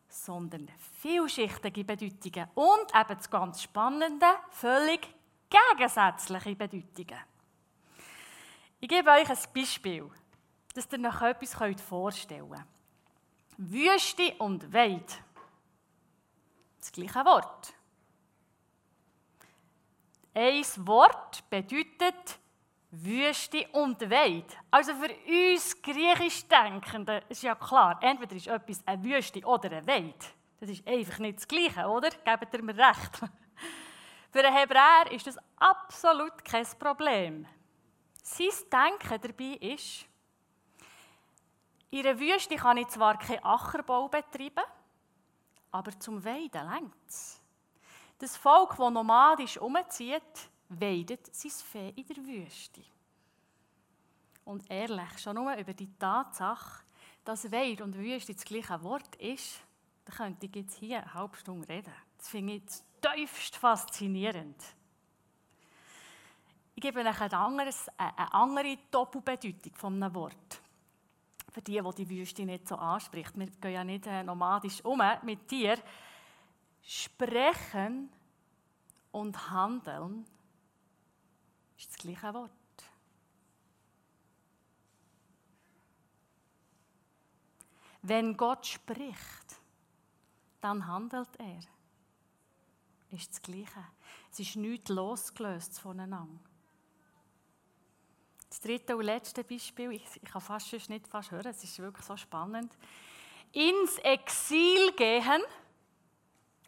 sondern 0.08 0.68
vielschichtige 1.02 1.84
Bedeutungen 1.84 2.48
und 2.56 2.96
eben 2.96 3.18
das 3.18 3.30
ganz 3.30 3.62
Spannende, 3.62 4.28
völlig 4.52 5.08
gegensätzliche 5.50 6.56
Bedeutungen. 6.56 7.20
Ich 8.80 8.90
gebe 8.90 9.10
euch 9.10 9.30
ein 9.30 9.38
Beispiel, 9.54 10.10
dass 10.74 10.88
ihr 10.92 11.00
euch 11.00 11.22
etwas 11.22 11.82
vorstellen 11.82 12.50
könnt. 12.50 12.68
Wüste 13.58 14.36
und 14.38 14.72
Weid. 14.72 15.22
Das 16.80 16.92
gleiche 16.92 17.26
Wort. 17.26 17.74
Ein 20.34 20.64
Wort 20.86 21.50
bedeutet 21.50 22.40
Wüste 23.04 23.68
und 23.74 24.02
Weid. 24.10 24.58
Also 24.72 24.94
für 24.96 25.14
uns 25.54 25.82
griechisch 25.82 26.48
Denkende 26.48 27.24
ist 27.30 27.44
ja 27.44 27.56
klar, 27.56 28.00
entweder 28.02 28.36
ist 28.36 28.48
etwas 28.48 28.82
eine 28.86 29.04
Wüste 29.04 29.46
oder 29.46 29.72
eine 29.72 29.88
Weid. 29.88 30.34
Das 30.60 30.70
ist 30.70 30.88
einfach 30.88 31.20
nicht 31.20 31.38
das 31.38 31.48
Gleiche, 31.48 31.88
oder? 31.88 32.10
Gebt 32.10 32.54
ihr 32.54 32.64
mir 32.64 32.78
recht? 32.78 33.20
Für 34.32 34.44
einen 34.44 34.56
Hebräer 34.56 35.12
ist 35.12 35.28
das 35.28 35.38
absolut 35.58 36.44
kein 36.44 36.66
Problem. 36.80 37.46
Sein 38.24 38.50
Denken 38.72 39.22
dabei 39.22 39.58
ist, 39.68 40.06
in 41.90 42.06
einer 42.06 42.20
Wüste 42.20 42.56
kann 42.56 42.78
ich 42.78 42.88
zwar 42.88 43.18
keinen 43.18 43.44
Ackerbau 43.44 44.10
betreiben, 44.10 44.66
aber 45.72 45.98
zum 46.00 46.24
Weiden 46.24 46.70
längt 46.70 46.94
es. 47.08 47.42
Das 48.20 48.36
Volk, 48.36 48.76
das 48.78 48.92
nomadisch 48.92 49.58
umzieht, 49.58 50.50
weidet 50.70 51.34
sein 51.36 51.52
Fee 51.52 51.94
in 51.96 52.06
der 52.08 52.18
Wüste. 52.18 52.82
Und 54.46 54.70
ehrlich, 54.70 55.20
schon 55.20 55.36
nur 55.36 55.54
über 55.56 55.74
die 55.74 55.92
Tatsache, 55.98 56.84
dass 57.24 57.52
Weid 57.52 57.82
und 57.82 57.98
Wüste 57.98 58.34
das 58.34 58.46
gleiche 58.46 58.82
Wort 58.84 59.16
ist, 59.18 59.60
da 60.06 60.14
könnte 60.14 60.46
ich 60.46 60.56
jetzt 60.56 60.78
hier 60.78 61.00
eine 61.02 61.14
halbe 61.14 61.36
Stunde 61.36 61.68
reden. 61.68 61.94
Das 62.18 62.30
finde 62.30 62.54
ich 62.54 62.64
tiefst 63.02 63.58
faszinierend. 63.58 64.56
Ich 66.76 66.82
gebe 66.82 67.00
euch 67.00 67.22
eine, 67.22 67.34
anderes, 67.34 67.90
eine 67.98 68.34
andere 68.34 68.78
Doppelbedeutung 68.92 69.74
von 69.76 70.02
einem 70.02 70.14
Wort. 70.16 70.62
Für 71.52 71.62
die, 71.62 71.82
die 71.82 71.96
die 72.06 72.10
Wüste 72.10 72.46
nicht 72.46 72.68
so 72.68 72.76
anspricht. 72.76 73.38
Wir 73.38 73.48
gehen 73.48 73.72
ja 73.72 73.84
nicht 73.84 74.06
äh, 74.06 74.24
nomadisch 74.24 74.84
um 74.86 75.02
mit 75.24 75.50
dir. 75.50 75.78
Sprechen 76.84 78.10
und 79.12 79.50
handeln 79.50 80.26
ist 81.78 81.90
das 81.90 81.98
gleiche 81.98 82.34
Wort. 82.34 82.52
Wenn 88.02 88.38
Gott 88.38 88.66
spricht, 88.66 89.60
dann 90.62 90.86
handelt 90.88 91.30
er. 91.40 91.60
Ist 93.12 93.32
das 93.32 93.42
Gleiche. 93.42 93.86
Es 94.32 94.40
ist 94.40 94.56
nichts 94.56 94.90
losgelöst 94.90 95.80
voneinander. 95.80 96.40
Das 98.50 98.62
dritte 98.62 98.96
und 98.96 99.06
letzte 99.06 99.44
Beispiel, 99.44 99.92
ich, 99.92 100.04
ich 100.16 100.30
kann 100.30 100.42
fast 100.42 100.72
nicht 100.90 101.08
fast 101.08 101.32
hören, 101.32 101.48
es 101.48 101.64
ist 101.64 101.80
wirklich 101.80 102.06
so 102.06 102.16
spannend. 102.16 102.76
Ins 103.52 103.98
Exil 104.00 104.94
gehen, 104.94 105.44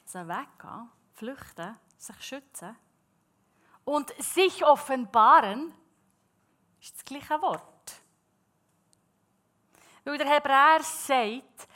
also 0.06 0.28
weggehen, 0.28 0.89
flüchten, 1.13 1.78
sich 1.98 2.22
schützen 2.22 2.76
und 3.89 4.13
sich 4.21 4.63
offenbaren, 4.63 5.73
ist 6.80 6.95
das 6.95 7.04
gleiche 7.06 7.41
Wort. 7.41 8.02
Weil 10.04 10.19
der 10.19 10.30
Hebräer 10.30 10.84
sagt, 10.84 11.67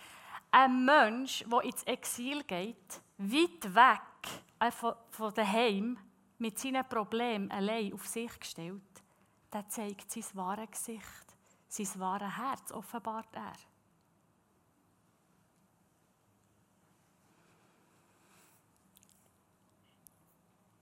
ein 0.52 0.86
Mensch, 0.86 1.43
der 1.47 1.62
ins 1.62 1.82
Exil 1.84 2.43
geht, 2.43 3.02
weit 3.17 3.76
weg 3.76 4.43
äh, 4.60 4.69
von 4.71 5.34
daheim, 5.34 5.97
mit 6.38 6.60
seinen 6.60 6.88
Problemen 6.88 7.49
allein 7.49 7.91
auf 7.93 8.06
sich 8.06 8.39
gestellt, 8.39 9.04
der 9.52 9.67
zeigt 9.69 10.12
sein 10.12 10.26
wahres 10.34 10.69
Gesicht, 10.69 11.36
sein 11.67 11.99
wahres 11.99 12.38
Herz, 12.38 12.71
offenbart 12.73 13.36
er. 13.36 13.54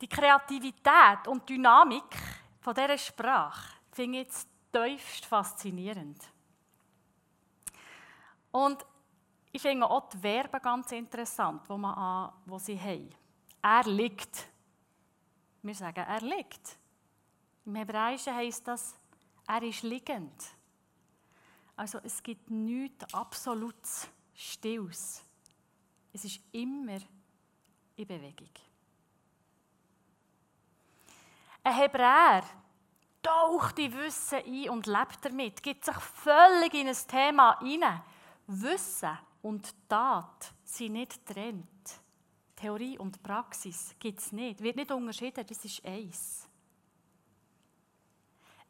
Die 0.02 0.08
Kreativität 0.08 1.28
und 1.28 1.48
Dynamik 1.48 2.18
von 2.60 2.74
dieser 2.74 2.98
Sprache 2.98 3.78
finde 3.92 4.20
ich 4.20 4.26
jetzt 4.26 4.48
tiefst 4.72 5.26
faszinierend. 5.26 6.28
Und 8.52 8.84
ich 9.52 9.62
finde 9.62 9.88
auch 9.88 10.10
die 10.10 10.18
Verben 10.18 10.62
ganz 10.62 10.92
interessant, 10.92 11.64
die, 11.70 11.78
man 11.78 11.94
an, 11.94 12.34
die 12.46 12.60
sie 12.60 12.80
haben. 12.80 13.10
Er 13.62 13.84
liegt. 13.84 14.48
Wir 15.62 15.76
sagen, 15.76 16.04
er 16.04 16.22
liegt. 16.22 16.78
Im 17.66 17.76
Hebräischen 17.76 18.34
heisst 18.34 18.68
das, 18.68 18.96
er 19.48 19.62
ist 19.62 19.84
liegend. 19.84 20.44
Also 21.76 22.00
es 22.04 22.24
gibt 22.24 22.50
nichts 22.50 23.14
absolut 23.14 23.76
Stilles. 24.34 25.24
Es 26.12 26.26
ist 26.26 26.42
immer 26.52 27.00
in 27.96 28.08
Bewegung. 28.08 28.50
Ein 31.64 31.76
Hebräer 31.76 32.44
taucht 33.22 33.78
in 33.80 33.94
Wissen 33.94 34.40
ein 34.46 34.70
und 34.70 34.88
lebt 34.88 35.24
damit, 35.24 35.62
gibt 35.62 35.86
sich 35.86 35.96
völlig 35.96 36.74
in 36.74 36.88
ein 36.88 36.98
Thema 37.08 37.60
hinein. 37.60 38.02
Wissen 38.48 39.18
und 39.42 39.74
Tat 39.88 40.54
sind 40.64 40.94
nicht 40.94 41.26
getrennt. 41.26 41.68
Theorie 42.56 42.98
und 42.98 43.22
Praxis 43.24 43.96
gibt 44.00 44.20
es 44.20 44.32
nicht, 44.32 44.62
wird 44.62 44.76
nicht 44.76 44.92
unterschieden, 44.92 45.46
das 45.46 45.66
ist 45.66 45.84
eins. 45.86 46.48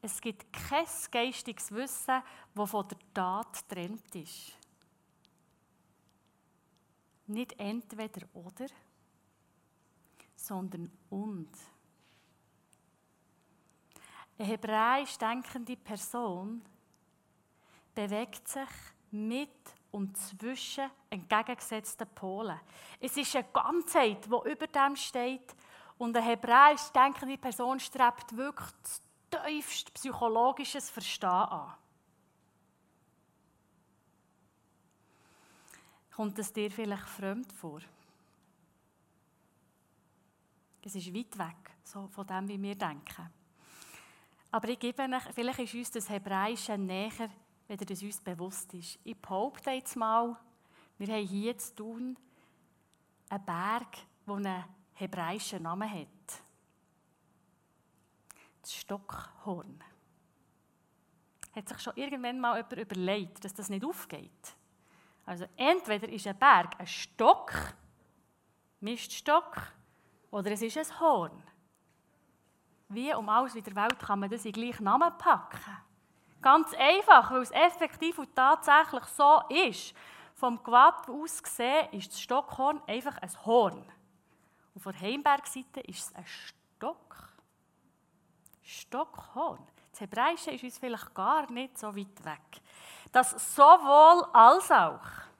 Es 0.02 0.20
gibt 0.20 0.52
kein 0.52 0.86
geistiges 1.12 1.72
Wissen, 1.72 2.24
das 2.56 2.70
von 2.70 2.88
der 2.88 2.98
Tat 3.14 3.68
getrennt 3.68 4.16
ist. 4.16 4.58
Nicht 7.28 7.58
entweder 7.60 8.28
oder, 8.34 8.68
sondern 10.36 10.92
und. 11.10 11.50
Eine 14.42 14.50
hebräisch 14.50 15.20
denkende 15.20 15.78
Person 15.78 16.66
bewegt 17.94 18.48
sich 18.48 18.70
mit 19.12 19.52
und 19.92 20.18
zwischen 20.18 20.90
entgegengesetzten 21.12 22.08
Polen. 22.08 22.60
Es 23.00 23.16
ist 23.18 23.36
eine 23.36 23.46
Ganzheit, 23.54 24.26
die 24.26 24.50
über 24.52 24.66
dem 24.66 24.96
steht 24.96 25.56
Und 26.00 26.18
eine 26.18 26.26
hebräisch 26.26 26.90
denkende 26.90 27.38
Person 27.38 27.80
strebt 27.80 28.36
wirklich 28.36 28.72
das 28.82 29.04
tiefste 29.46 29.92
psychologisches 29.92 30.90
Verstehen 30.90 31.30
an. 31.30 31.76
Kommt 36.16 36.40
es 36.40 36.52
dir 36.52 36.72
vielleicht 36.72 37.08
fremd 37.08 37.54
vor? 37.54 37.82
Es 40.82 40.96
ist 40.96 41.14
weit 41.14 41.38
weg 41.38 41.76
so 41.84 42.08
von 42.08 42.26
dem, 42.26 42.48
wie 42.48 42.60
wir 42.60 42.76
denken. 42.76 43.41
Aber 44.52 44.68
ich 44.68 44.80
gebe 44.80 45.02
euch, 45.02 45.34
vielleicht 45.34 45.60
ist 45.60 45.74
uns 45.74 45.92
das 45.92 46.10
Hebräische 46.10 46.78
näher, 46.78 47.30
wenn 47.68 47.78
das 47.78 48.04
uns 48.04 48.20
bewusst 48.20 48.74
ist. 48.74 49.00
Ich 49.04 49.18
behaupte 49.18 49.72
jetzt 49.72 49.96
mal, 49.96 50.38
wir 50.98 51.08
haben 51.08 51.26
hier 51.26 51.58
zu 51.58 51.74
tun 51.74 52.18
einen 53.30 53.46
Berg, 53.46 53.98
der 54.28 54.36
einen 54.36 54.66
hebräischen 54.94 55.64
Namen 55.64 55.90
hat. 55.90 56.42
Das 58.62 58.76
Stockhorn. 58.76 59.82
Hat 61.56 61.70
sich 61.70 61.80
schon 61.80 61.96
irgendwann 61.96 62.40
mal 62.40 62.58
jemand 62.58 62.74
überlegt, 62.74 63.44
dass 63.44 63.54
das 63.54 63.70
nicht 63.70 63.86
aufgeht? 63.86 64.56
Also 65.26 65.46
entweder 65.56 66.10
ist 66.10 66.28
ein 66.28 66.38
Berg 66.38 66.78
ein 66.78 66.88
Stock, 66.88 67.54
Miststock, 68.82 69.72
oder 70.30 70.52
es 70.52 70.62
ist 70.62 70.78
ein 70.78 71.00
Horn. 71.00 71.44
Wie 72.94 73.14
um 73.14 73.30
alles 73.30 73.56
in 73.56 73.64
der 73.64 73.76
Welt 73.76 74.00
kann 74.00 74.20
man 74.20 74.30
das 74.30 74.44
in 74.44 74.52
gleichen 74.52 74.84
Namen 74.84 75.18
packen? 75.18 75.78
Ganz 76.42 76.74
einfach, 76.74 77.32
weil 77.32 77.42
es 77.42 77.52
effektiv 77.52 78.18
und 78.20 78.36
tatsächlich 78.36 79.06
so 79.06 79.42
ist. 79.48 79.94
Vom 80.36 80.62
Gewab 80.62 81.08
aus 81.08 81.42
gesehen 81.42 81.88
ist 81.92 82.12
das 82.12 82.20
Stockhorn 82.20 82.82
einfach 82.88 83.18
ein 83.20 83.46
Horn. 83.46 83.86
Und 84.74 84.82
von 84.82 85.00
Heimbergseite 85.00 85.80
ist 85.82 86.00
es 86.00 86.16
ein 86.16 86.26
Stock. 86.26 87.30
Stockhorn. 88.62 89.66
Das 89.92 90.02
Hebräische 90.02 90.52
ist 90.52 90.64
uns 90.64 90.78
vielleicht 90.78 91.14
gar 91.14 91.50
nicht 91.50 91.78
so 91.78 91.96
weit 91.96 92.26
weg. 92.26 92.62
Das 93.14 93.56
sowohl 93.56 94.26
als 94.34 94.70
auch. 94.70 95.31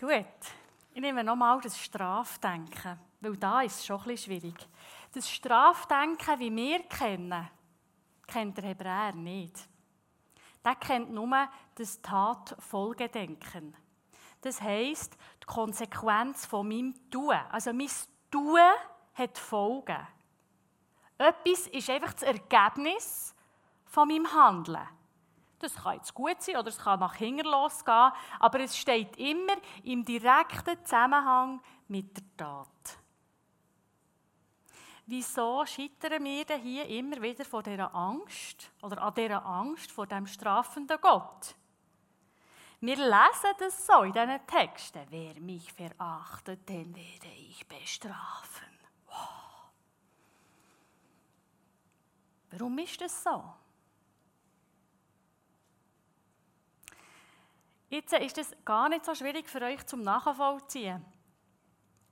Gut, 0.00 0.24
ich 0.94 1.00
nehme 1.02 1.22
nochmal 1.22 1.60
das 1.60 1.78
Strafdenken, 1.78 2.98
weil 3.20 3.36
da 3.36 3.60
ist 3.60 3.80
es 3.80 3.86
schon 3.86 4.00
ein 4.00 4.16
schwierig. 4.16 4.54
Das 5.12 5.28
Strafdenken, 5.28 6.40
wie 6.40 6.56
wir 6.56 6.78
kennen, 6.84 7.50
kennt 8.26 8.56
der 8.56 8.64
Hebräer 8.64 9.12
nicht. 9.12 9.58
Der 10.64 10.74
kennt 10.76 11.12
nur 11.12 11.46
das 11.74 12.00
Tatfolgedenken. 12.00 13.76
Das 14.40 14.62
heisst, 14.62 15.18
die 15.42 15.46
Konsequenz 15.46 16.46
von 16.46 16.66
meinem 16.66 16.94
Tun. 17.10 17.36
Also 17.50 17.74
mein 17.74 17.90
Tun 18.30 18.58
hat 19.12 19.36
Folgen. 19.36 20.06
Etwas 21.18 21.66
ist 21.66 21.90
einfach 21.90 22.14
das 22.14 22.22
Ergebnis 22.22 23.34
von 23.84 24.08
meinem 24.08 24.32
Handeln. 24.32 24.88
Das 25.60 25.74
kann 25.74 25.96
jetzt 25.96 26.14
gut 26.14 26.40
sein 26.40 26.56
oder 26.56 26.68
es 26.68 26.78
kann 26.78 26.98
nach 26.98 27.14
hinten 27.14 27.46
losgehen, 27.46 28.12
aber 28.38 28.60
es 28.60 28.76
steht 28.76 29.16
immer 29.18 29.56
im 29.84 30.04
direkten 30.04 30.82
Zusammenhang 30.84 31.60
mit 31.86 32.16
der 32.16 32.24
Tat. 32.36 32.98
Wieso 35.04 35.66
scheitern 35.66 36.24
wir 36.24 36.44
denn 36.44 36.62
hier 36.62 36.86
immer 36.86 37.20
wieder 37.20 37.44
vor 37.44 37.62
dieser 37.62 37.94
Angst 37.94 38.70
oder 38.80 39.02
an 39.02 39.14
dieser 39.14 39.44
Angst 39.44 39.90
vor 39.92 40.06
dem 40.06 40.26
strafenden 40.26 40.98
Gott? 41.00 41.54
Wir 42.80 42.96
lesen 42.96 43.52
das 43.58 43.86
so 43.86 44.02
in 44.02 44.12
diesen 44.12 44.46
Texten. 44.46 45.06
Wer 45.10 45.34
mich 45.40 45.70
verachtet, 45.72 46.66
den 46.66 46.94
werde 46.94 47.28
ich 47.36 47.66
bestrafen. 47.68 48.78
Wow. 49.06 49.72
Warum 52.52 52.78
ist 52.78 52.98
das 53.00 53.22
so? 53.22 53.59
Jetzt 57.90 58.12
ist 58.12 58.38
es 58.38 58.54
gar 58.64 58.88
nicht 58.88 59.04
so 59.04 59.16
schwierig 59.16 59.48
für 59.48 59.60
euch 59.62 59.84
zum 59.84 60.02
Nachvollziehen. 60.02 61.04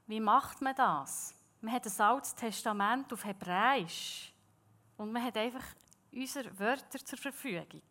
Wie 0.08 0.18
macht 0.18 0.60
man 0.60 0.74
das? 0.74 1.36
Man 1.60 1.72
hat 1.72 1.86
ein 1.86 2.00
altes 2.00 2.34
Testament 2.34 3.12
auf 3.12 3.24
Hebräisch 3.24 4.32
und 4.96 5.12
man 5.12 5.22
hat 5.22 5.36
einfach 5.36 5.64
unsere 6.12 6.58
Wörter 6.58 6.98
zur 6.98 7.16
Verfügung. 7.16 7.82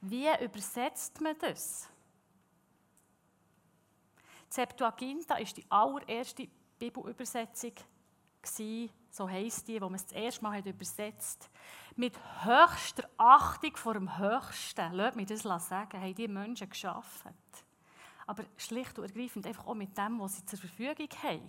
Wie 0.00 0.28
übersetzt 0.42 1.20
man 1.20 1.38
das? 1.38 1.88
Die 4.50 4.54
Septuaginta 4.54 5.36
ist 5.36 5.56
die 5.56 5.64
allererste 5.68 6.48
Bibelübersetzung, 6.76 7.74
so 9.12 9.28
heisst 9.28 9.68
die, 9.68 9.80
wo 9.80 9.86
man 9.86 9.96
es 9.96 10.06
das 10.06 10.14
erste 10.14 10.42
Mal 10.42 10.56
hat 10.56 10.66
übersetzt 10.66 11.50
mit 11.96 12.18
höchster 12.44 13.08
Achtung 13.18 13.76
vor 13.76 13.92
dem 13.92 14.18
Höchsten, 14.18 14.92
lasst 14.94 15.16
mich 15.16 15.26
das 15.26 15.42
sagen, 15.42 16.00
haben 16.00 16.14
die 16.14 16.26
Menschen 16.26 16.70
geschaffen. 16.70 17.34
Aber 18.26 18.44
schlicht 18.56 18.98
und 18.98 19.04
ergreifend 19.04 19.46
einfach 19.46 19.66
auch 19.66 19.74
mit 19.74 19.96
dem, 19.98 20.18
was 20.18 20.36
sie 20.36 20.46
zur 20.46 20.58
Verfügung 20.58 21.08
haben. 21.22 21.46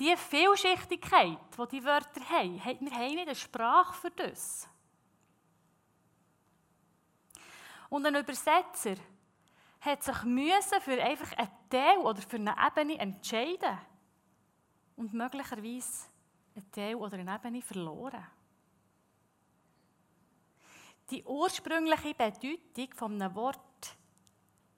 Die 0.00 0.16
Vielschichtigkeit, 0.16 1.38
die 1.56 1.68
die 1.70 1.84
Wörter 1.84 2.28
haben, 2.28 2.54
wir 2.54 2.90
haben 2.90 3.14
nicht 3.14 3.28
eine 3.28 3.34
Sprache 3.36 3.94
für 3.94 4.10
das. 4.10 4.68
Und 7.88 8.04
ein 8.06 8.16
Übersetzer 8.16 8.96
hat 9.80 10.02
sich 10.02 10.22
müssen 10.24 10.80
für 10.80 11.00
einfach 11.00 11.32
einen 11.36 11.50
Teil 11.68 11.98
oder 11.98 12.20
für 12.22 12.36
eine 12.36 12.56
Ebene 12.66 12.98
entscheiden 12.98 13.78
und 14.96 15.14
möglicherweise 15.14 16.09
einen 16.60 16.72
Teil 16.72 16.94
oder 16.96 17.18
eine 17.18 17.34
Ebene 17.34 17.62
verloren. 17.62 18.26
Die 21.10 21.24
ursprüngliche 21.24 22.14
Bedeutung 22.14 22.94
von 22.94 23.20
einem 23.20 23.34
Wort 23.34 23.96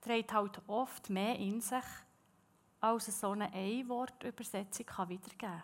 trägt 0.01 0.33
halt 0.33 0.61
oft 0.67 1.11
mehr 1.11 1.37
in 1.39 1.61
sich, 1.61 1.85
als 2.81 3.21
so 3.21 3.31
eine 3.31 3.53
Ein-Wort-Übersetzung 3.53 4.87
wiedergeben 5.09 5.39
kann. 5.39 5.63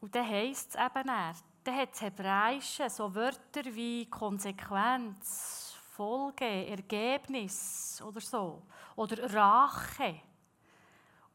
Und 0.00 0.14
dann 0.14 0.28
heisst 0.28 0.74
es 0.74 0.74
eben 0.74 1.08
eher, 1.08 1.34
dann 1.62 1.76
hat 1.76 1.92
das 1.92 2.00
Hebräische 2.02 2.90
so 2.90 3.14
Wörter 3.14 3.64
wie 3.66 4.10
Konsequenz, 4.10 5.76
Folge, 5.92 6.44
Ergebnis 6.44 8.02
oder 8.04 8.20
so. 8.20 8.62
Oder 8.96 9.32
Rache. 9.32 10.20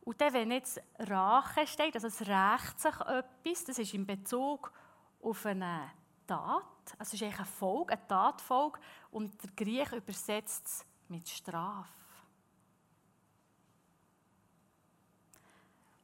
Und 0.08 0.22
dann, 0.22 0.32
wenn 0.32 0.52
jetzt 0.52 0.82
Rache 1.00 1.68
steht, 1.68 1.94
also 1.96 2.08
es 2.08 2.22
rächt 2.22 2.80
sich 2.80 2.96
etwas, 2.96 3.66
das 3.66 3.78
ist 3.78 3.94
in 3.94 4.06
Bezug 4.06 4.72
auf 5.22 5.46
eine 5.46 5.92
Tat, 6.26 6.64
also 6.98 7.10
es 7.10 7.14
ist 7.16 7.24
eigentlich 7.24 7.40
eine 7.40 7.46
Folge, 7.46 7.92
eine 7.92 8.08
Tatfolge, 8.08 8.80
und 9.12 9.44
der 9.44 9.52
Griech 9.52 9.92
übersetzt 9.92 10.66
es 10.66 10.86
mit 11.10 11.28
Strafe. 11.28 11.92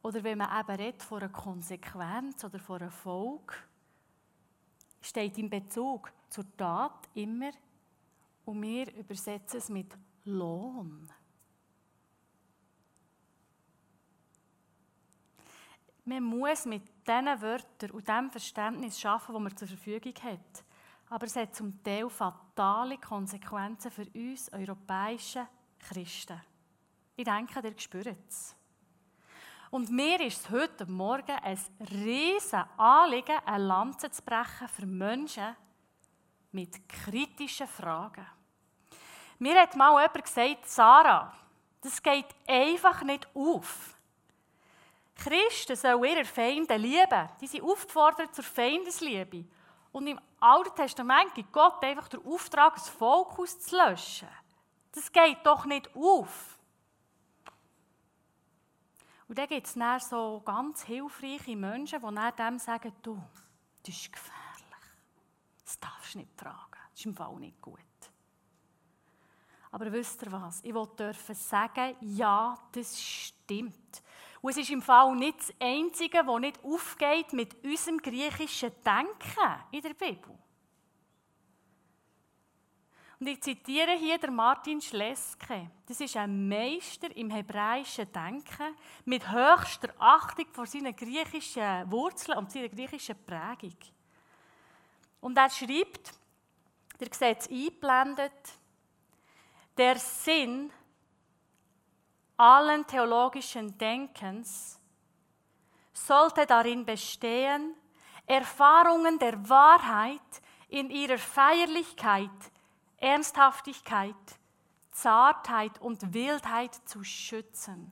Oder 0.02 0.22
wenn 0.22 0.38
man 0.38 0.60
eben 0.60 0.76
redet 0.76 1.02
von 1.02 1.22
einer 1.22 1.32
Konsequenz 1.32 2.44
oder 2.44 2.60
von 2.60 2.82
einer 2.82 2.92
Folge, 2.92 3.54
steht 5.00 5.38
in 5.38 5.50
Bezug 5.50 6.12
zur 6.28 6.44
Tat 6.58 7.08
immer, 7.13 7.52
und 8.44 8.62
wir 8.62 8.94
übersetzen 8.96 9.60
es 9.60 9.70
mit 9.70 9.98
Lohn. 10.26 11.10
Man 16.06 16.24
muss 16.24 16.66
mit 16.66 16.84
diesen 17.08 17.42
Wörtern 17.42 17.92
und 17.92 18.08
dem 18.08 18.30
Verständnis 18.30 19.06
arbeiten, 19.06 19.34
das 19.34 19.42
man 19.42 19.58
zur 19.58 19.68
Verfügung 19.70 20.13
hat. 20.24 20.63
Aber 21.10 21.26
es 21.26 21.36
hat 21.36 21.56
zum 21.56 21.82
Teil 21.84 22.10
fatale 22.10 22.98
Konsequenzen 22.98 23.92
für 23.92 24.08
uns 24.13 24.52
europäische 24.52 25.48
Christen. 25.80 26.42
Ich 27.16 27.24
denke, 27.24 27.62
ihr 27.66 27.80
spürt 27.80 28.18
es. 28.28 28.56
Und 29.70 29.89
mir 29.92 30.20
ist 30.22 30.42
es 30.42 30.50
heute 30.50 30.86
Morgen 30.86 31.36
ein 31.42 31.60
riesen 31.92 32.63
Anliegen, 32.78 33.39
eine 33.46 33.63
Lanze 33.63 34.12
zu 34.12 34.22
brechen 34.22 34.68
für 34.68 34.86
Menschen 34.86 35.56
mit 36.52 36.88
kritischen 36.88 37.68
Fragen. 37.68 38.26
Mir 39.39 39.60
hat 39.60 39.76
mal 39.76 40.02
jemand 40.02 40.24
gesagt, 40.24 40.70
Sarah, 40.70 41.34
das 41.82 42.02
geht 42.02 42.28
einfach 42.48 43.04
nicht 43.04 43.28
auf. 43.36 43.98
Christen 45.15 45.76
sollen 45.76 46.04
ihre 46.04 46.26
Feinde 46.26 46.76
lieben. 46.76 47.30
Die 47.39 47.47
sind 47.47 47.63
aufgefordert 47.63 48.34
zur 48.34 48.43
Feindesliebe. 48.43 49.45
Und 49.91 50.08
im 50.08 50.19
Alten 50.39 50.76
Testament 50.76 51.34
gibt 51.36 51.52
Gott 51.52 51.84
einfach 51.84 52.08
den 52.08 52.26
Auftrag, 52.26 52.76
das 52.76 52.89
Volk 52.89 53.38
auszulöschen. 53.38 54.28
Das 54.91 55.12
geht 55.12 55.38
doch 55.43 55.65
nicht 55.65 55.95
auf. 55.95 56.58
Und 59.28 59.38
dann 59.38 59.47
gibt 59.47 59.67
es 59.67 59.73
dann 59.73 59.99
so 59.99 60.41
ganz 60.43 60.84
hilfreiche 60.84 61.56
Menschen, 61.56 61.99
die 61.99 62.15
dann 62.15 62.36
dem 62.36 62.60
sagen, 62.60 62.93
du, 63.02 63.21
das 63.84 63.95
ist 63.95 64.12
gefährlich. 64.12 64.43
Das 65.63 65.80
darfst 65.80 66.13
du 66.13 66.19
nicht 66.19 66.32
fragen. 66.36 66.78
Das 66.91 66.99
ist 66.99 67.06
im 67.06 67.15
Fall 67.15 67.36
nicht 67.36 67.62
gut. 67.62 67.80
Aber 69.71 69.91
wisst 69.91 70.21
ihr 70.21 70.32
was? 70.32 70.63
Ich 70.63 70.73
wollte 70.73 71.13
sagen, 71.34 71.95
ja, 72.02 72.56
das 72.71 73.02
stimmt. 73.02 74.04
Und 74.43 74.49
es 74.49 74.58
ist 74.58 74.71
im 74.71 74.82
Fall 74.82 75.15
nicht 75.15 75.39
das 75.39 75.53
Einzige, 75.58 76.21
das 76.21 76.39
nicht 76.41 76.62
aufgeht 76.65 77.32
mit 77.32 77.63
unserem 77.63 77.97
griechischen 77.97 78.73
Denken 78.84 79.63
in 79.71 79.82
der 79.82 79.93
Bibel. 79.93 80.38
Und 83.21 83.27
ich 83.27 83.39
zitiere 83.39 83.93
hier 83.93 84.29
Martin 84.29 84.82
Schleske. 84.82 85.71
Das 85.86 86.01
ist 86.01 86.17
ein 86.17 86.49
Meister 86.49 87.15
im 87.15 87.29
hebräischen 87.29 88.12
Denken 88.12 88.75
mit 89.06 89.32
höchster 89.32 89.93
Achtung 89.97 90.47
vor 90.51 90.65
seinen 90.65 90.93
griechischen 90.93 91.89
Wurzeln 91.89 92.38
und 92.38 92.51
seiner 92.51 92.67
griechischen 92.67 93.15
Prägung. 93.25 93.77
Und 95.21 95.38
er 95.38 95.49
schreibt, 95.49 96.12
der 96.99 97.08
sieht 97.13 97.39
es 97.39 97.49
eingeblendet, 97.49 98.58
der 99.77 99.97
Sinn 99.99 100.69
allen 102.43 102.86
theologischen 102.86 103.77
Denkens 103.77 104.77
sollte 105.93 106.45
darin 106.45 106.86
bestehen, 106.86 107.73
Erfahrungen 108.25 109.17
der 109.17 109.49
Wahrheit 109.49 110.41
in 110.67 110.89
ihrer 110.89 111.17
Feierlichkeit, 111.17 112.29
Ernsthaftigkeit, 112.97 114.15
Zartheit 114.91 115.79
und 115.79 116.13
Wildheit 116.13 116.75
zu 116.86 117.03
schützen. 117.03 117.91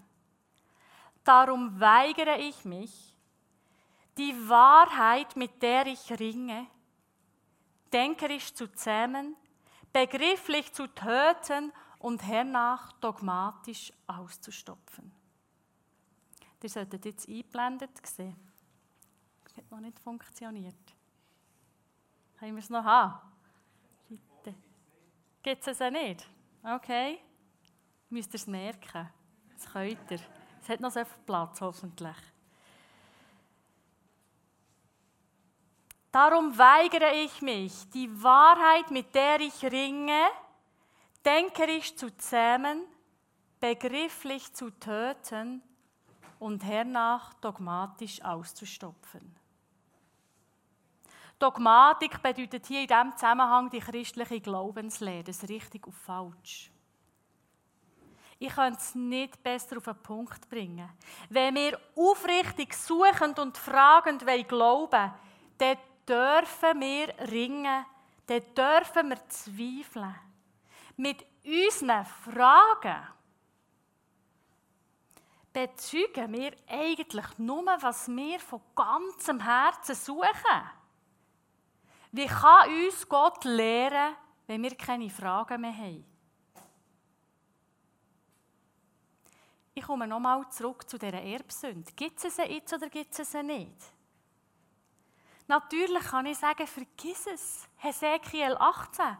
Darum 1.23 1.79
weigere 1.79 2.37
ich 2.37 2.65
mich, 2.65 3.15
die 4.17 4.49
Wahrheit, 4.49 5.35
mit 5.37 5.61
der 5.61 5.87
ich 5.87 6.19
ringe, 6.19 6.67
denkerisch 7.93 8.53
zu 8.53 8.67
zähmen, 8.73 9.37
begrifflich 9.93 10.73
zu 10.73 10.87
töten 10.87 11.71
und 12.01 12.23
hernach 12.23 12.91
dogmatisch 12.93 13.93
auszustopfen. 14.07 15.11
Ihr 16.63 16.69
solltet 16.69 17.05
jetzt 17.05 17.27
eingeblendet 17.27 18.05
sehen. 18.05 18.35
Das 19.43 19.57
hat 19.57 19.71
noch 19.71 19.79
nicht 19.79 19.99
funktioniert. 19.99 20.75
Können 22.37 22.55
wir 22.55 22.59
es 22.59 22.69
noch 22.69 22.83
haben? 22.83 23.31
Gibt 25.43 25.67
es 25.67 25.79
es 25.79 25.91
nicht? 25.91 26.27
Okay. 26.63 27.19
Müsst 28.09 28.33
ihr 28.33 28.35
es 28.35 28.47
merken. 28.47 29.09
Das 29.53 29.71
könnt 29.71 30.11
ihr. 30.11 30.19
Es 30.61 30.69
hat 30.69 30.79
noch 30.79 30.91
so 30.91 31.03
viel 31.03 31.23
Platz, 31.25 31.61
hoffentlich. 31.61 32.17
Darum 36.11 36.55
weigere 36.57 37.13
ich 37.15 37.41
mich, 37.41 37.89
die 37.89 38.21
Wahrheit, 38.21 38.91
mit 38.91 39.15
der 39.15 39.39
ich 39.39 39.63
ringe, 39.63 40.27
denkerisch 41.25 41.95
zu 41.95 42.15
zähmen, 42.17 42.83
begrifflich 43.59 44.53
zu 44.53 44.71
töten 44.71 45.61
und 46.39 46.63
hernach 46.63 47.33
dogmatisch 47.35 48.21
auszustopfen. 48.21 49.35
Dogmatik 51.37 52.21
bedeutet 52.21 52.67
hier 52.67 52.81
in 52.81 52.87
diesem 52.87 53.17
Zusammenhang 53.17 53.69
die 53.69 53.79
christliche 53.79 54.39
Glaubenslehre, 54.39 55.23
das 55.23 55.47
richtig 55.49 55.87
und 55.87 55.93
falsch. 55.93 56.71
Ich 58.37 58.53
könnte 58.53 58.79
es 58.79 58.95
nicht 58.95 59.41
besser 59.43 59.77
auf 59.77 59.83
den 59.83 60.01
Punkt 60.01 60.49
bringen. 60.49 60.89
Wenn 61.29 61.53
wir 61.55 61.79
aufrichtig 61.95 62.73
suchend 62.73 63.37
und 63.37 63.55
fragend 63.57 64.25
glauben 64.47 64.91
wollen, 64.91 65.13
dann 65.59 65.77
dürfen 66.07 66.79
wir 66.79 67.31
ringen, 67.31 67.85
dann 68.25 68.41
dürfen 68.55 69.09
wir 69.09 69.27
zweifeln. 69.29 70.15
Mit 71.01 71.25
unseren 71.43 72.05
Fragen 72.05 73.07
bezeugen 75.51 76.31
wir 76.31 76.55
eigentlich 76.67 77.25
nur, 77.39 77.65
was 77.65 78.07
wir 78.07 78.39
von 78.39 78.61
ganzem 78.75 79.39
Herzen 79.39 79.95
suchen. 79.95 80.69
Wie 82.11 82.27
kann 82.27 82.69
uns 82.69 83.09
Gott 83.09 83.43
lehren, 83.45 84.15
wenn 84.45 84.61
wir 84.61 84.75
keine 84.75 85.09
Fragen 85.09 85.61
mehr 85.61 85.75
haben? 85.75 86.05
Ich 89.73 89.83
komme 89.83 90.05
nochmal 90.05 90.47
zurück 90.51 90.87
zu 90.87 90.99
dieser 90.99 91.19
Erbsünde. 91.19 91.91
Gibt 91.93 92.23
es 92.23 92.35
sie 92.35 92.43
jetzt 92.43 92.73
oder 92.73 92.89
gibt 92.89 93.17
es 93.17 93.31
sie 93.31 93.41
nicht? 93.41 93.91
Natürlich 95.47 96.03
kann 96.03 96.27
ich 96.27 96.37
sagen, 96.37 96.67
vergiss 96.67 97.25
es. 97.25 97.67
Hesekiel 97.77 98.55
18. 98.55 99.17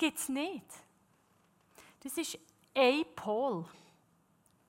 Gibt 0.00 0.18
es 0.18 0.30
nicht. 0.30 0.64
Das 2.02 2.16
ist 2.16 2.38
ein 2.74 3.04
Pol. 3.14 3.66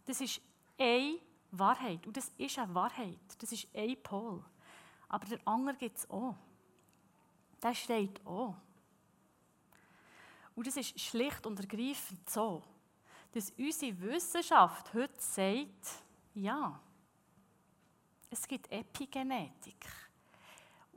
Das 0.04 0.20
ist 0.20 0.41
eine 0.78 1.20
Wahrheit. 1.52 2.06
Und 2.06 2.17
das 2.17 2.34
ist 2.38 2.60
eine 2.60 2.76
Wahrheit. 2.76 3.17
Das 3.39 3.50
ist 3.50 3.65
ein 3.74 3.96
Pol. 4.04 4.44
Aber 5.08 5.26
der 5.26 5.39
andere 5.46 5.78
gibt 5.78 6.00
es 6.00 6.10
auch. 6.10 6.36
Der 7.63 7.74
steht 7.74 8.20
auch. 8.26 8.56
Und 10.54 10.67
das 10.67 10.76
ist 10.76 11.00
schlicht 11.00 11.46
und 11.46 11.58
ergreifend 11.62 12.30
so, 12.30 12.62
dass 13.32 13.52
unsere 13.52 14.02
Wissenschaft 14.02 14.94
heute 14.94 15.15
sagt, 15.17 16.04
ja, 16.34 16.78
es 18.30 18.46
gibt 18.46 18.70
Epigenetik 18.70 19.86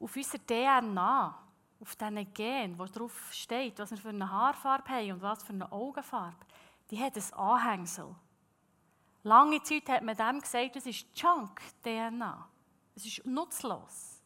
auf 0.01 0.17
unserer 0.17 0.45
DNA, 0.45 1.45
auf 1.81 1.97
diesen 1.97 2.33
Gen, 2.35 2.79
wo 2.79 2.85
drauf 2.85 3.33
steht, 3.33 3.79
was 3.79 3.91
wir 3.91 3.99
für 3.99 4.09
eine 4.11 4.31
Haarfarbe 4.31 4.89
haben 4.89 5.13
und 5.13 5.23
was 5.23 5.43
für 5.43 5.53
eine 5.53 5.71
Augenfarbe, 5.71 6.47
die 6.91 6.99
hat 6.99 7.17
ein 7.17 7.33
Anhängsel. 7.35 8.15
Lange 9.23 9.63
Zeit 9.63 9.89
hat 9.89 10.03
man 10.03 10.17
dem 10.17 10.41
gesagt, 10.41 10.77
das 10.77 10.87
ist 10.87 11.07
Junk-DNA. 11.15 12.49
Es 12.95 13.07
ist 13.07 13.27
nutzlos. 13.27 14.23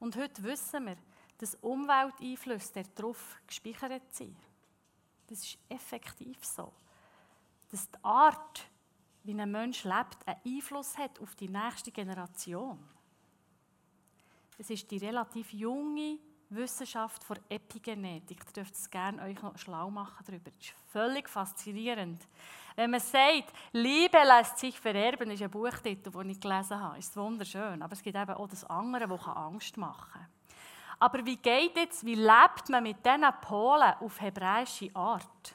Und 0.00 0.16
heute 0.16 0.42
wissen 0.42 0.86
wir, 0.86 0.96
dass 1.38 1.54
Umwelteinflüsse 1.56 2.82
darauf 2.94 3.36
gespeichert 3.46 4.14
sind. 4.14 4.36
Das 5.28 5.38
ist 5.40 5.58
effektiv 5.68 6.44
so. 6.44 6.72
Dass 7.70 7.90
die 7.90 8.04
Art, 8.04 8.68
wie 9.22 9.40
ein 9.40 9.50
Mensch 9.50 9.84
lebt, 9.84 10.18
einen 10.26 10.40
Einfluss 10.44 10.98
hat 10.98 11.18
auf 11.20 11.34
die 11.36 11.48
nächste 11.48 11.90
Generation. 11.90 12.78
Es 14.58 14.70
ist 14.70 14.90
die 14.90 14.98
relativ 14.98 15.52
junge 15.52 16.18
Wissenschaft 16.50 17.24
von 17.24 17.38
Epigenetik. 17.48 18.38
Ihr 18.46 18.52
dürft 18.52 18.74
es 18.74 18.90
gerne 18.90 19.22
euch 19.22 19.40
noch 19.42 19.58
schlau 19.58 19.90
machen 19.90 20.24
darüber. 20.26 20.50
Das 20.50 20.66
ist 20.66 20.74
völlig 20.92 21.28
faszinierend. 21.28 22.26
Wenn 22.76 22.90
man 22.90 23.00
sagt, 23.00 23.52
Liebe 23.72 24.18
lässt 24.18 24.58
sich 24.58 24.78
vererben, 24.78 25.30
ist 25.30 25.42
ein 25.42 25.50
Buchtitel, 25.50 26.10
den 26.10 26.30
ich 26.30 26.40
gelesen 26.40 26.80
habe. 26.80 26.98
Ist 26.98 27.16
wunderschön. 27.16 27.82
Aber 27.82 27.92
es 27.92 28.02
gibt 28.02 28.16
eben 28.16 28.34
auch 28.34 28.48
das 28.48 28.64
andere, 28.64 29.06
das 29.06 29.26
Angst 29.26 29.76
machen 29.76 30.12
kann. 30.12 30.26
Aber 30.98 31.24
wie 31.24 31.36
geht 31.36 31.76
jetzt, 31.76 32.04
wie 32.04 32.14
lebt 32.14 32.68
man 32.68 32.82
mit 32.82 33.04
diesen 33.04 33.24
Polen 33.40 33.94
auf 34.00 34.20
hebräische 34.20 34.90
Art? 34.94 35.54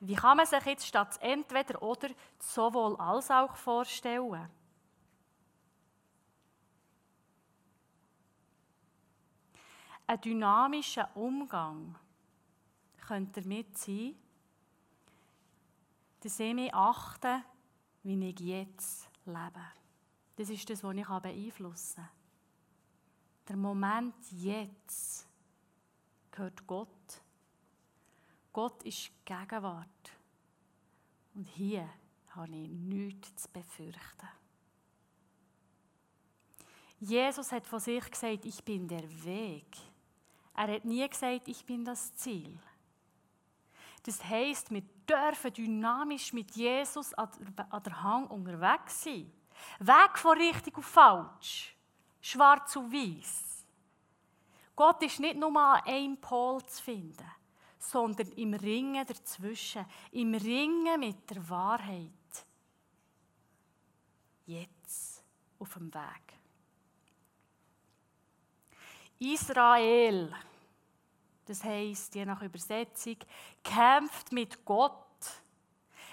Wie 0.00 0.14
kann 0.14 0.36
man 0.36 0.46
sich 0.46 0.64
jetzt 0.64 0.86
statt 0.86 1.18
entweder 1.20 1.82
oder 1.82 2.08
sowohl 2.38 2.96
als 2.96 3.30
auch 3.30 3.56
vorstellen? 3.56 4.48
Ein 10.08 10.22
dynamischer 10.22 11.14
Umgang 11.14 11.94
könnte 13.06 13.42
damit 13.42 13.76
sein, 13.76 14.14
dass 16.20 16.40
ich 16.40 16.54
mich 16.54 16.72
achte, 16.72 17.44
wie 18.04 18.30
ich 18.30 18.40
jetzt 18.40 19.10
lebe. 19.26 19.60
Das 20.36 20.48
ist 20.48 20.70
das, 20.70 20.82
was 20.82 20.96
ich 20.96 21.06
beeinflussen 21.06 21.96
kann. 21.96 22.08
Der 23.48 23.56
Moment 23.56 24.14
jetzt 24.32 25.28
gehört 26.30 26.66
Gott. 26.66 27.22
Gott 28.50 28.82
ist 28.84 29.10
Gegenwart. 29.26 30.12
Und 31.34 31.44
hier 31.48 31.86
habe 32.30 32.56
ich 32.56 32.68
nichts 32.70 33.42
zu 33.42 33.50
befürchten. 33.50 34.28
Jesus 36.98 37.52
hat 37.52 37.66
von 37.66 37.78
sich 37.78 38.10
gesagt, 38.10 38.46
ich 38.46 38.64
bin 38.64 38.88
der 38.88 39.04
Weg. 39.24 39.87
Er 40.58 40.74
hat 40.74 40.84
nie 40.84 41.08
gesagt, 41.08 41.46
ich 41.46 41.64
bin 41.64 41.84
das 41.84 42.12
Ziel. 42.16 42.58
Das 44.02 44.24
heisst, 44.24 44.72
wir 44.72 44.82
dürfen 45.08 45.52
dynamisch 45.52 46.32
mit 46.32 46.50
Jesus 46.56 47.14
an 47.14 47.30
der 47.84 48.02
Hang 48.02 48.26
unterwegs 48.26 49.04
sein. 49.04 49.32
Weg 49.78 50.18
von 50.18 50.36
richtig 50.36 50.76
auf 50.76 50.84
falsch, 50.84 51.76
schwarz 52.20 52.74
und 52.74 52.92
weiß. 52.92 53.64
Gott 54.74 55.00
ist 55.04 55.20
nicht 55.20 55.36
nur 55.36 55.56
an 55.56 55.80
einem 55.86 56.20
Pol 56.20 56.60
zu 56.66 56.82
finden, 56.82 57.30
sondern 57.78 58.32
im 58.32 58.54
Ringen 58.54 59.06
dazwischen, 59.06 59.86
im 60.10 60.34
Ringen 60.34 60.98
mit 60.98 61.30
der 61.30 61.48
Wahrheit. 61.48 62.10
Jetzt 64.44 65.22
auf 65.60 65.72
dem 65.74 65.94
Weg. 65.94 66.38
Israel, 69.20 70.32
das 71.48 71.64
heißt 71.64 72.14
je 72.14 72.26
nach 72.26 72.42
Übersetzung, 72.42 73.16
kämpft 73.64 74.32
mit 74.32 74.64
Gott. 74.64 74.94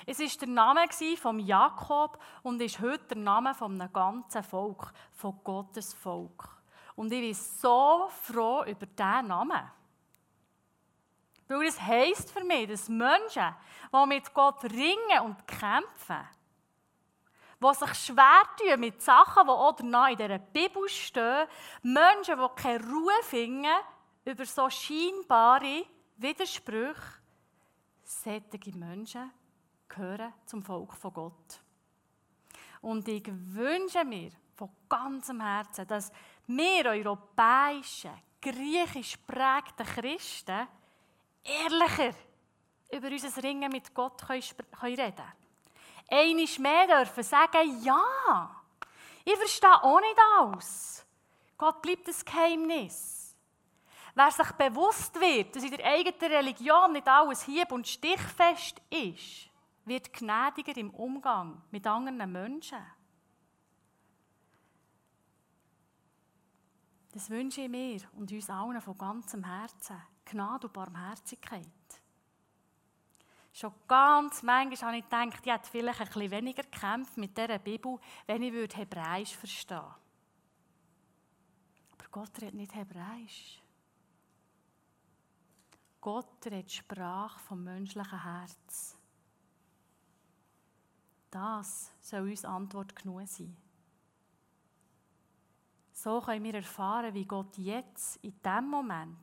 Es 0.05 0.19
ist 0.19 0.39
der 0.39 0.47
Name 0.47 0.87
von 1.17 1.39
Jakob 1.39 2.19
und 2.43 2.61
ist 2.61 2.79
heute 2.79 3.15
der 3.15 3.17
Name 3.17 3.53
einem 3.59 3.91
ganzen 3.91 4.43
Volk, 4.43 4.93
von 5.13 5.39
Gottes 5.43 5.93
Volk. 5.93 6.47
Und 6.95 7.11
ich 7.11 7.21
bin 7.21 7.33
so 7.33 8.09
froh 8.09 8.63
über 8.63 8.85
diesen 8.85 9.27
Namen. 9.27 9.71
Weil 11.47 11.67
es 11.67 11.81
heisst 11.81 12.31
für 12.31 12.43
mich, 12.43 12.67
dass 12.69 12.87
Menschen, 12.87 13.55
die 13.93 14.07
mit 14.07 14.33
Gott 14.33 14.63
ringen 14.63 15.19
und 15.23 15.45
kämpfen, 15.47 16.27
die 17.61 17.73
sich 17.73 17.93
schwer 17.95 18.43
tun 18.57 18.79
mit 18.79 19.01
Sachen, 19.01 19.45
die 19.45 19.51
auch 19.51 19.79
in 20.09 20.17
dieser 20.17 20.39
Bibel 20.39 20.87
stehen, 20.87 21.47
Menschen, 21.81 22.39
die 22.39 22.61
keine 22.61 22.83
Ruhe 22.83 23.23
finden 23.23 23.75
über 24.25 24.45
so 24.45 24.69
scheinbare 24.69 25.85
Widersprüche, 26.17 27.01
solche 28.03 28.77
Menschen 28.77 29.31
gehören 29.87 30.33
zum 30.45 30.63
Volk 30.63 30.93
von 30.93 31.13
Gott. 31.13 31.61
Und 32.81 33.07
ich 33.07 33.27
wünsche 33.27 34.03
mir 34.03 34.31
von 34.55 34.69
ganzem 34.89 35.41
Herzen, 35.41 35.87
dass 35.87 36.11
wir 36.47 36.85
europäischen, 36.85 38.11
griechisch 38.41 39.17
prägten 39.17 39.85
Christen 39.85 40.67
ehrlicher 41.43 42.15
über 42.91 43.07
unser 43.07 43.43
Ringen 43.43 43.71
mit 43.71 43.93
Gott 43.93 44.21
können 44.27 44.43
reden 44.83 45.15
können. 45.15 45.33
Einmal 46.07 46.59
mehr 46.59 46.87
dürfen 46.87 47.23
sagen, 47.23 47.83
ja, 47.83 48.61
ich 49.23 49.35
verstehe 49.35 49.83
auch 49.83 49.99
nicht 49.99 50.19
alles. 50.37 51.05
Gott 51.57 51.81
bleibt 51.81 52.07
ein 52.07 52.15
Geheimnis. 52.25 53.14
Wer 54.15 54.31
sich 54.31 54.49
bewusst 54.53 55.19
wird, 55.19 55.55
dass 55.55 55.63
in 55.63 55.71
der 55.71 55.85
eigenen 55.85 56.31
Religion 56.31 56.93
nicht 56.93 57.07
alles 57.07 57.43
hieb- 57.43 57.73
und 57.73 57.85
stichfest 57.85 58.81
ist, 58.89 59.49
wird 59.83 60.13
gnädiger 60.13 60.75
im 60.77 60.89
Umgang 60.91 61.61
mit 61.69 61.85
anderen 61.85 62.31
Menschen. 62.31 62.79
Das 67.11 67.29
wünsche 67.29 67.61
ich 67.61 67.69
mir 67.69 67.99
und 68.13 68.31
uns 68.31 68.49
allen 68.49 68.81
von 68.81 68.97
ganzem 68.97 69.43
Herzen. 69.43 70.01
Gnade 70.25 70.67
und 70.67 70.73
Barmherzigkeit. 70.73 71.67
Schon 73.53 73.73
ganz 73.87 74.43
manchmal 74.43 74.91
habe 74.91 74.97
ich 74.97 75.03
gedacht, 75.03 75.45
ich 75.45 75.51
hätte 75.51 75.69
vielleicht 75.69 76.01
ein 76.01 76.07
bisschen 76.07 76.31
weniger 76.31 76.63
gekämpft 76.63 77.15
mit 77.17 77.37
dieser 77.37 77.59
Bibel, 77.59 77.99
wenn 78.25 78.41
ich 78.41 78.75
Hebräisch 78.75 79.35
verstehen 79.35 79.77
würde. 79.77 79.95
Aber 81.91 82.05
Gott 82.11 82.41
redet 82.41 82.55
nicht 82.55 82.75
Hebräisch. 82.75 83.61
Gott 86.05 86.45
redet 86.45 86.71
Sprache 86.71 87.39
vom 87.39 87.63
menschlichen 87.63 88.21
Herz. 88.21 88.95
Das 91.31 91.91
soll 91.99 92.29
uns 92.29 92.45
Antwort 92.45 92.95
genug 92.95 93.27
sein. 93.27 93.57
So 95.91 96.21
können 96.21 96.43
wir 96.43 96.53
erfahren, 96.53 97.11
wie 97.11 97.25
Gott 97.25 97.57
jetzt, 97.57 98.17
in 98.17 98.39
diesem 98.39 98.69
Moment, 98.69 99.17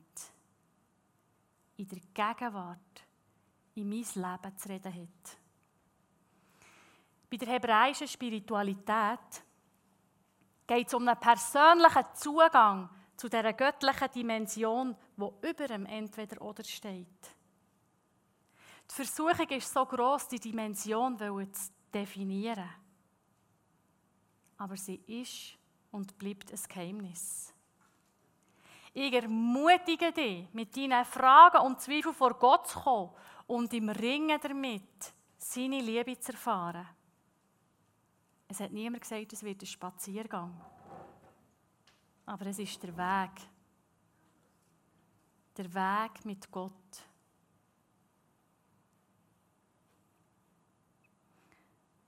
in 1.77 1.87
der 1.87 1.99
Gegenwart, 2.13 3.07
in 3.75 3.87
mein 3.87 3.99
Leben 3.99 4.57
zu 4.57 4.67
reden 4.67 4.93
hat. 4.93 5.37
Bei 7.29 7.37
der 7.37 7.47
hebräischen 7.47 8.09
Spiritualität 8.09 9.41
geht 10.67 10.87
es 10.87 10.93
um 10.93 11.07
einen 11.07 11.17
persönlichen 11.17 12.13
Zugang 12.13 12.89
zu 13.23 13.29
dieser 13.29 13.53
göttlichen 13.53 14.11
Dimension, 14.11 14.97
wo 15.15 15.35
über 15.41 15.65
dem 15.65 15.85
Entweder-Oder 15.85 16.61
steht. 16.65 17.07
Die 18.91 18.95
Versuchung 18.95 19.47
ist 19.47 19.73
so 19.73 19.85
groß, 19.85 20.27
die 20.27 20.41
Dimension 20.41 21.17
zu 21.17 21.71
definieren. 21.93 22.69
Aber 24.57 24.75
sie 24.75 25.01
ist 25.07 25.57
und 25.91 26.17
bleibt 26.17 26.51
ein 26.51 26.59
Geheimnis. 26.67 27.53
Ich 28.93 29.13
ermutige 29.13 30.11
dich, 30.11 30.53
mit 30.53 30.75
deinen 30.75 31.05
Fragen 31.05 31.65
und 31.65 31.79
Zweifeln 31.79 32.13
vor 32.13 32.33
Gott 32.33 32.67
zu 32.67 32.81
kommen 32.81 33.11
und 33.47 33.73
im 33.73 33.87
Ringen 33.87 34.37
damit 34.41 35.13
seine 35.37 35.79
Liebe 35.79 36.19
zu 36.19 36.33
erfahren. 36.33 36.89
Es 38.49 38.59
hat 38.59 38.73
niemand 38.73 39.01
gesagt, 39.01 39.31
es 39.31 39.43
wird 39.43 39.61
ein 39.61 39.65
Spaziergang. 39.65 40.72
Aber 42.25 42.45
es 42.47 42.59
ist 42.59 42.81
der 42.81 42.95
Weg. 42.95 43.41
Der 45.57 45.73
Weg 45.73 46.25
mit 46.25 46.49
Gott. 46.51 46.71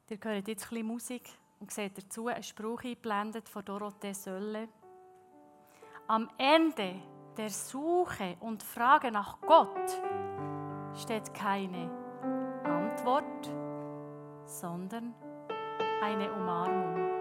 Ihr 0.10 0.20
hört 0.22 0.48
jetzt 0.48 0.66
ein 0.66 0.70
bisschen 0.70 0.88
Musik 0.88 1.30
und 1.60 1.72
seht 1.72 1.98
dazu 1.98 2.28
einen 2.28 2.44
Spruch 2.44 2.84
eingeblendet 2.84 3.50
von 3.50 3.66
Dorothee 3.66 4.14
Sölle. 4.14 4.70
Am 6.08 6.30
Ende 6.38 7.02
der 7.38 7.50
Suche 7.50 8.38
und 8.40 8.64
Frage 8.64 9.12
nach 9.12 9.42
Gott 9.42 10.02
steht 10.96 11.34
keine 11.34 11.90
Antwort, 12.64 13.52
sondern 14.46 15.14
eine 16.02 16.32
Umarmung. 16.32 17.15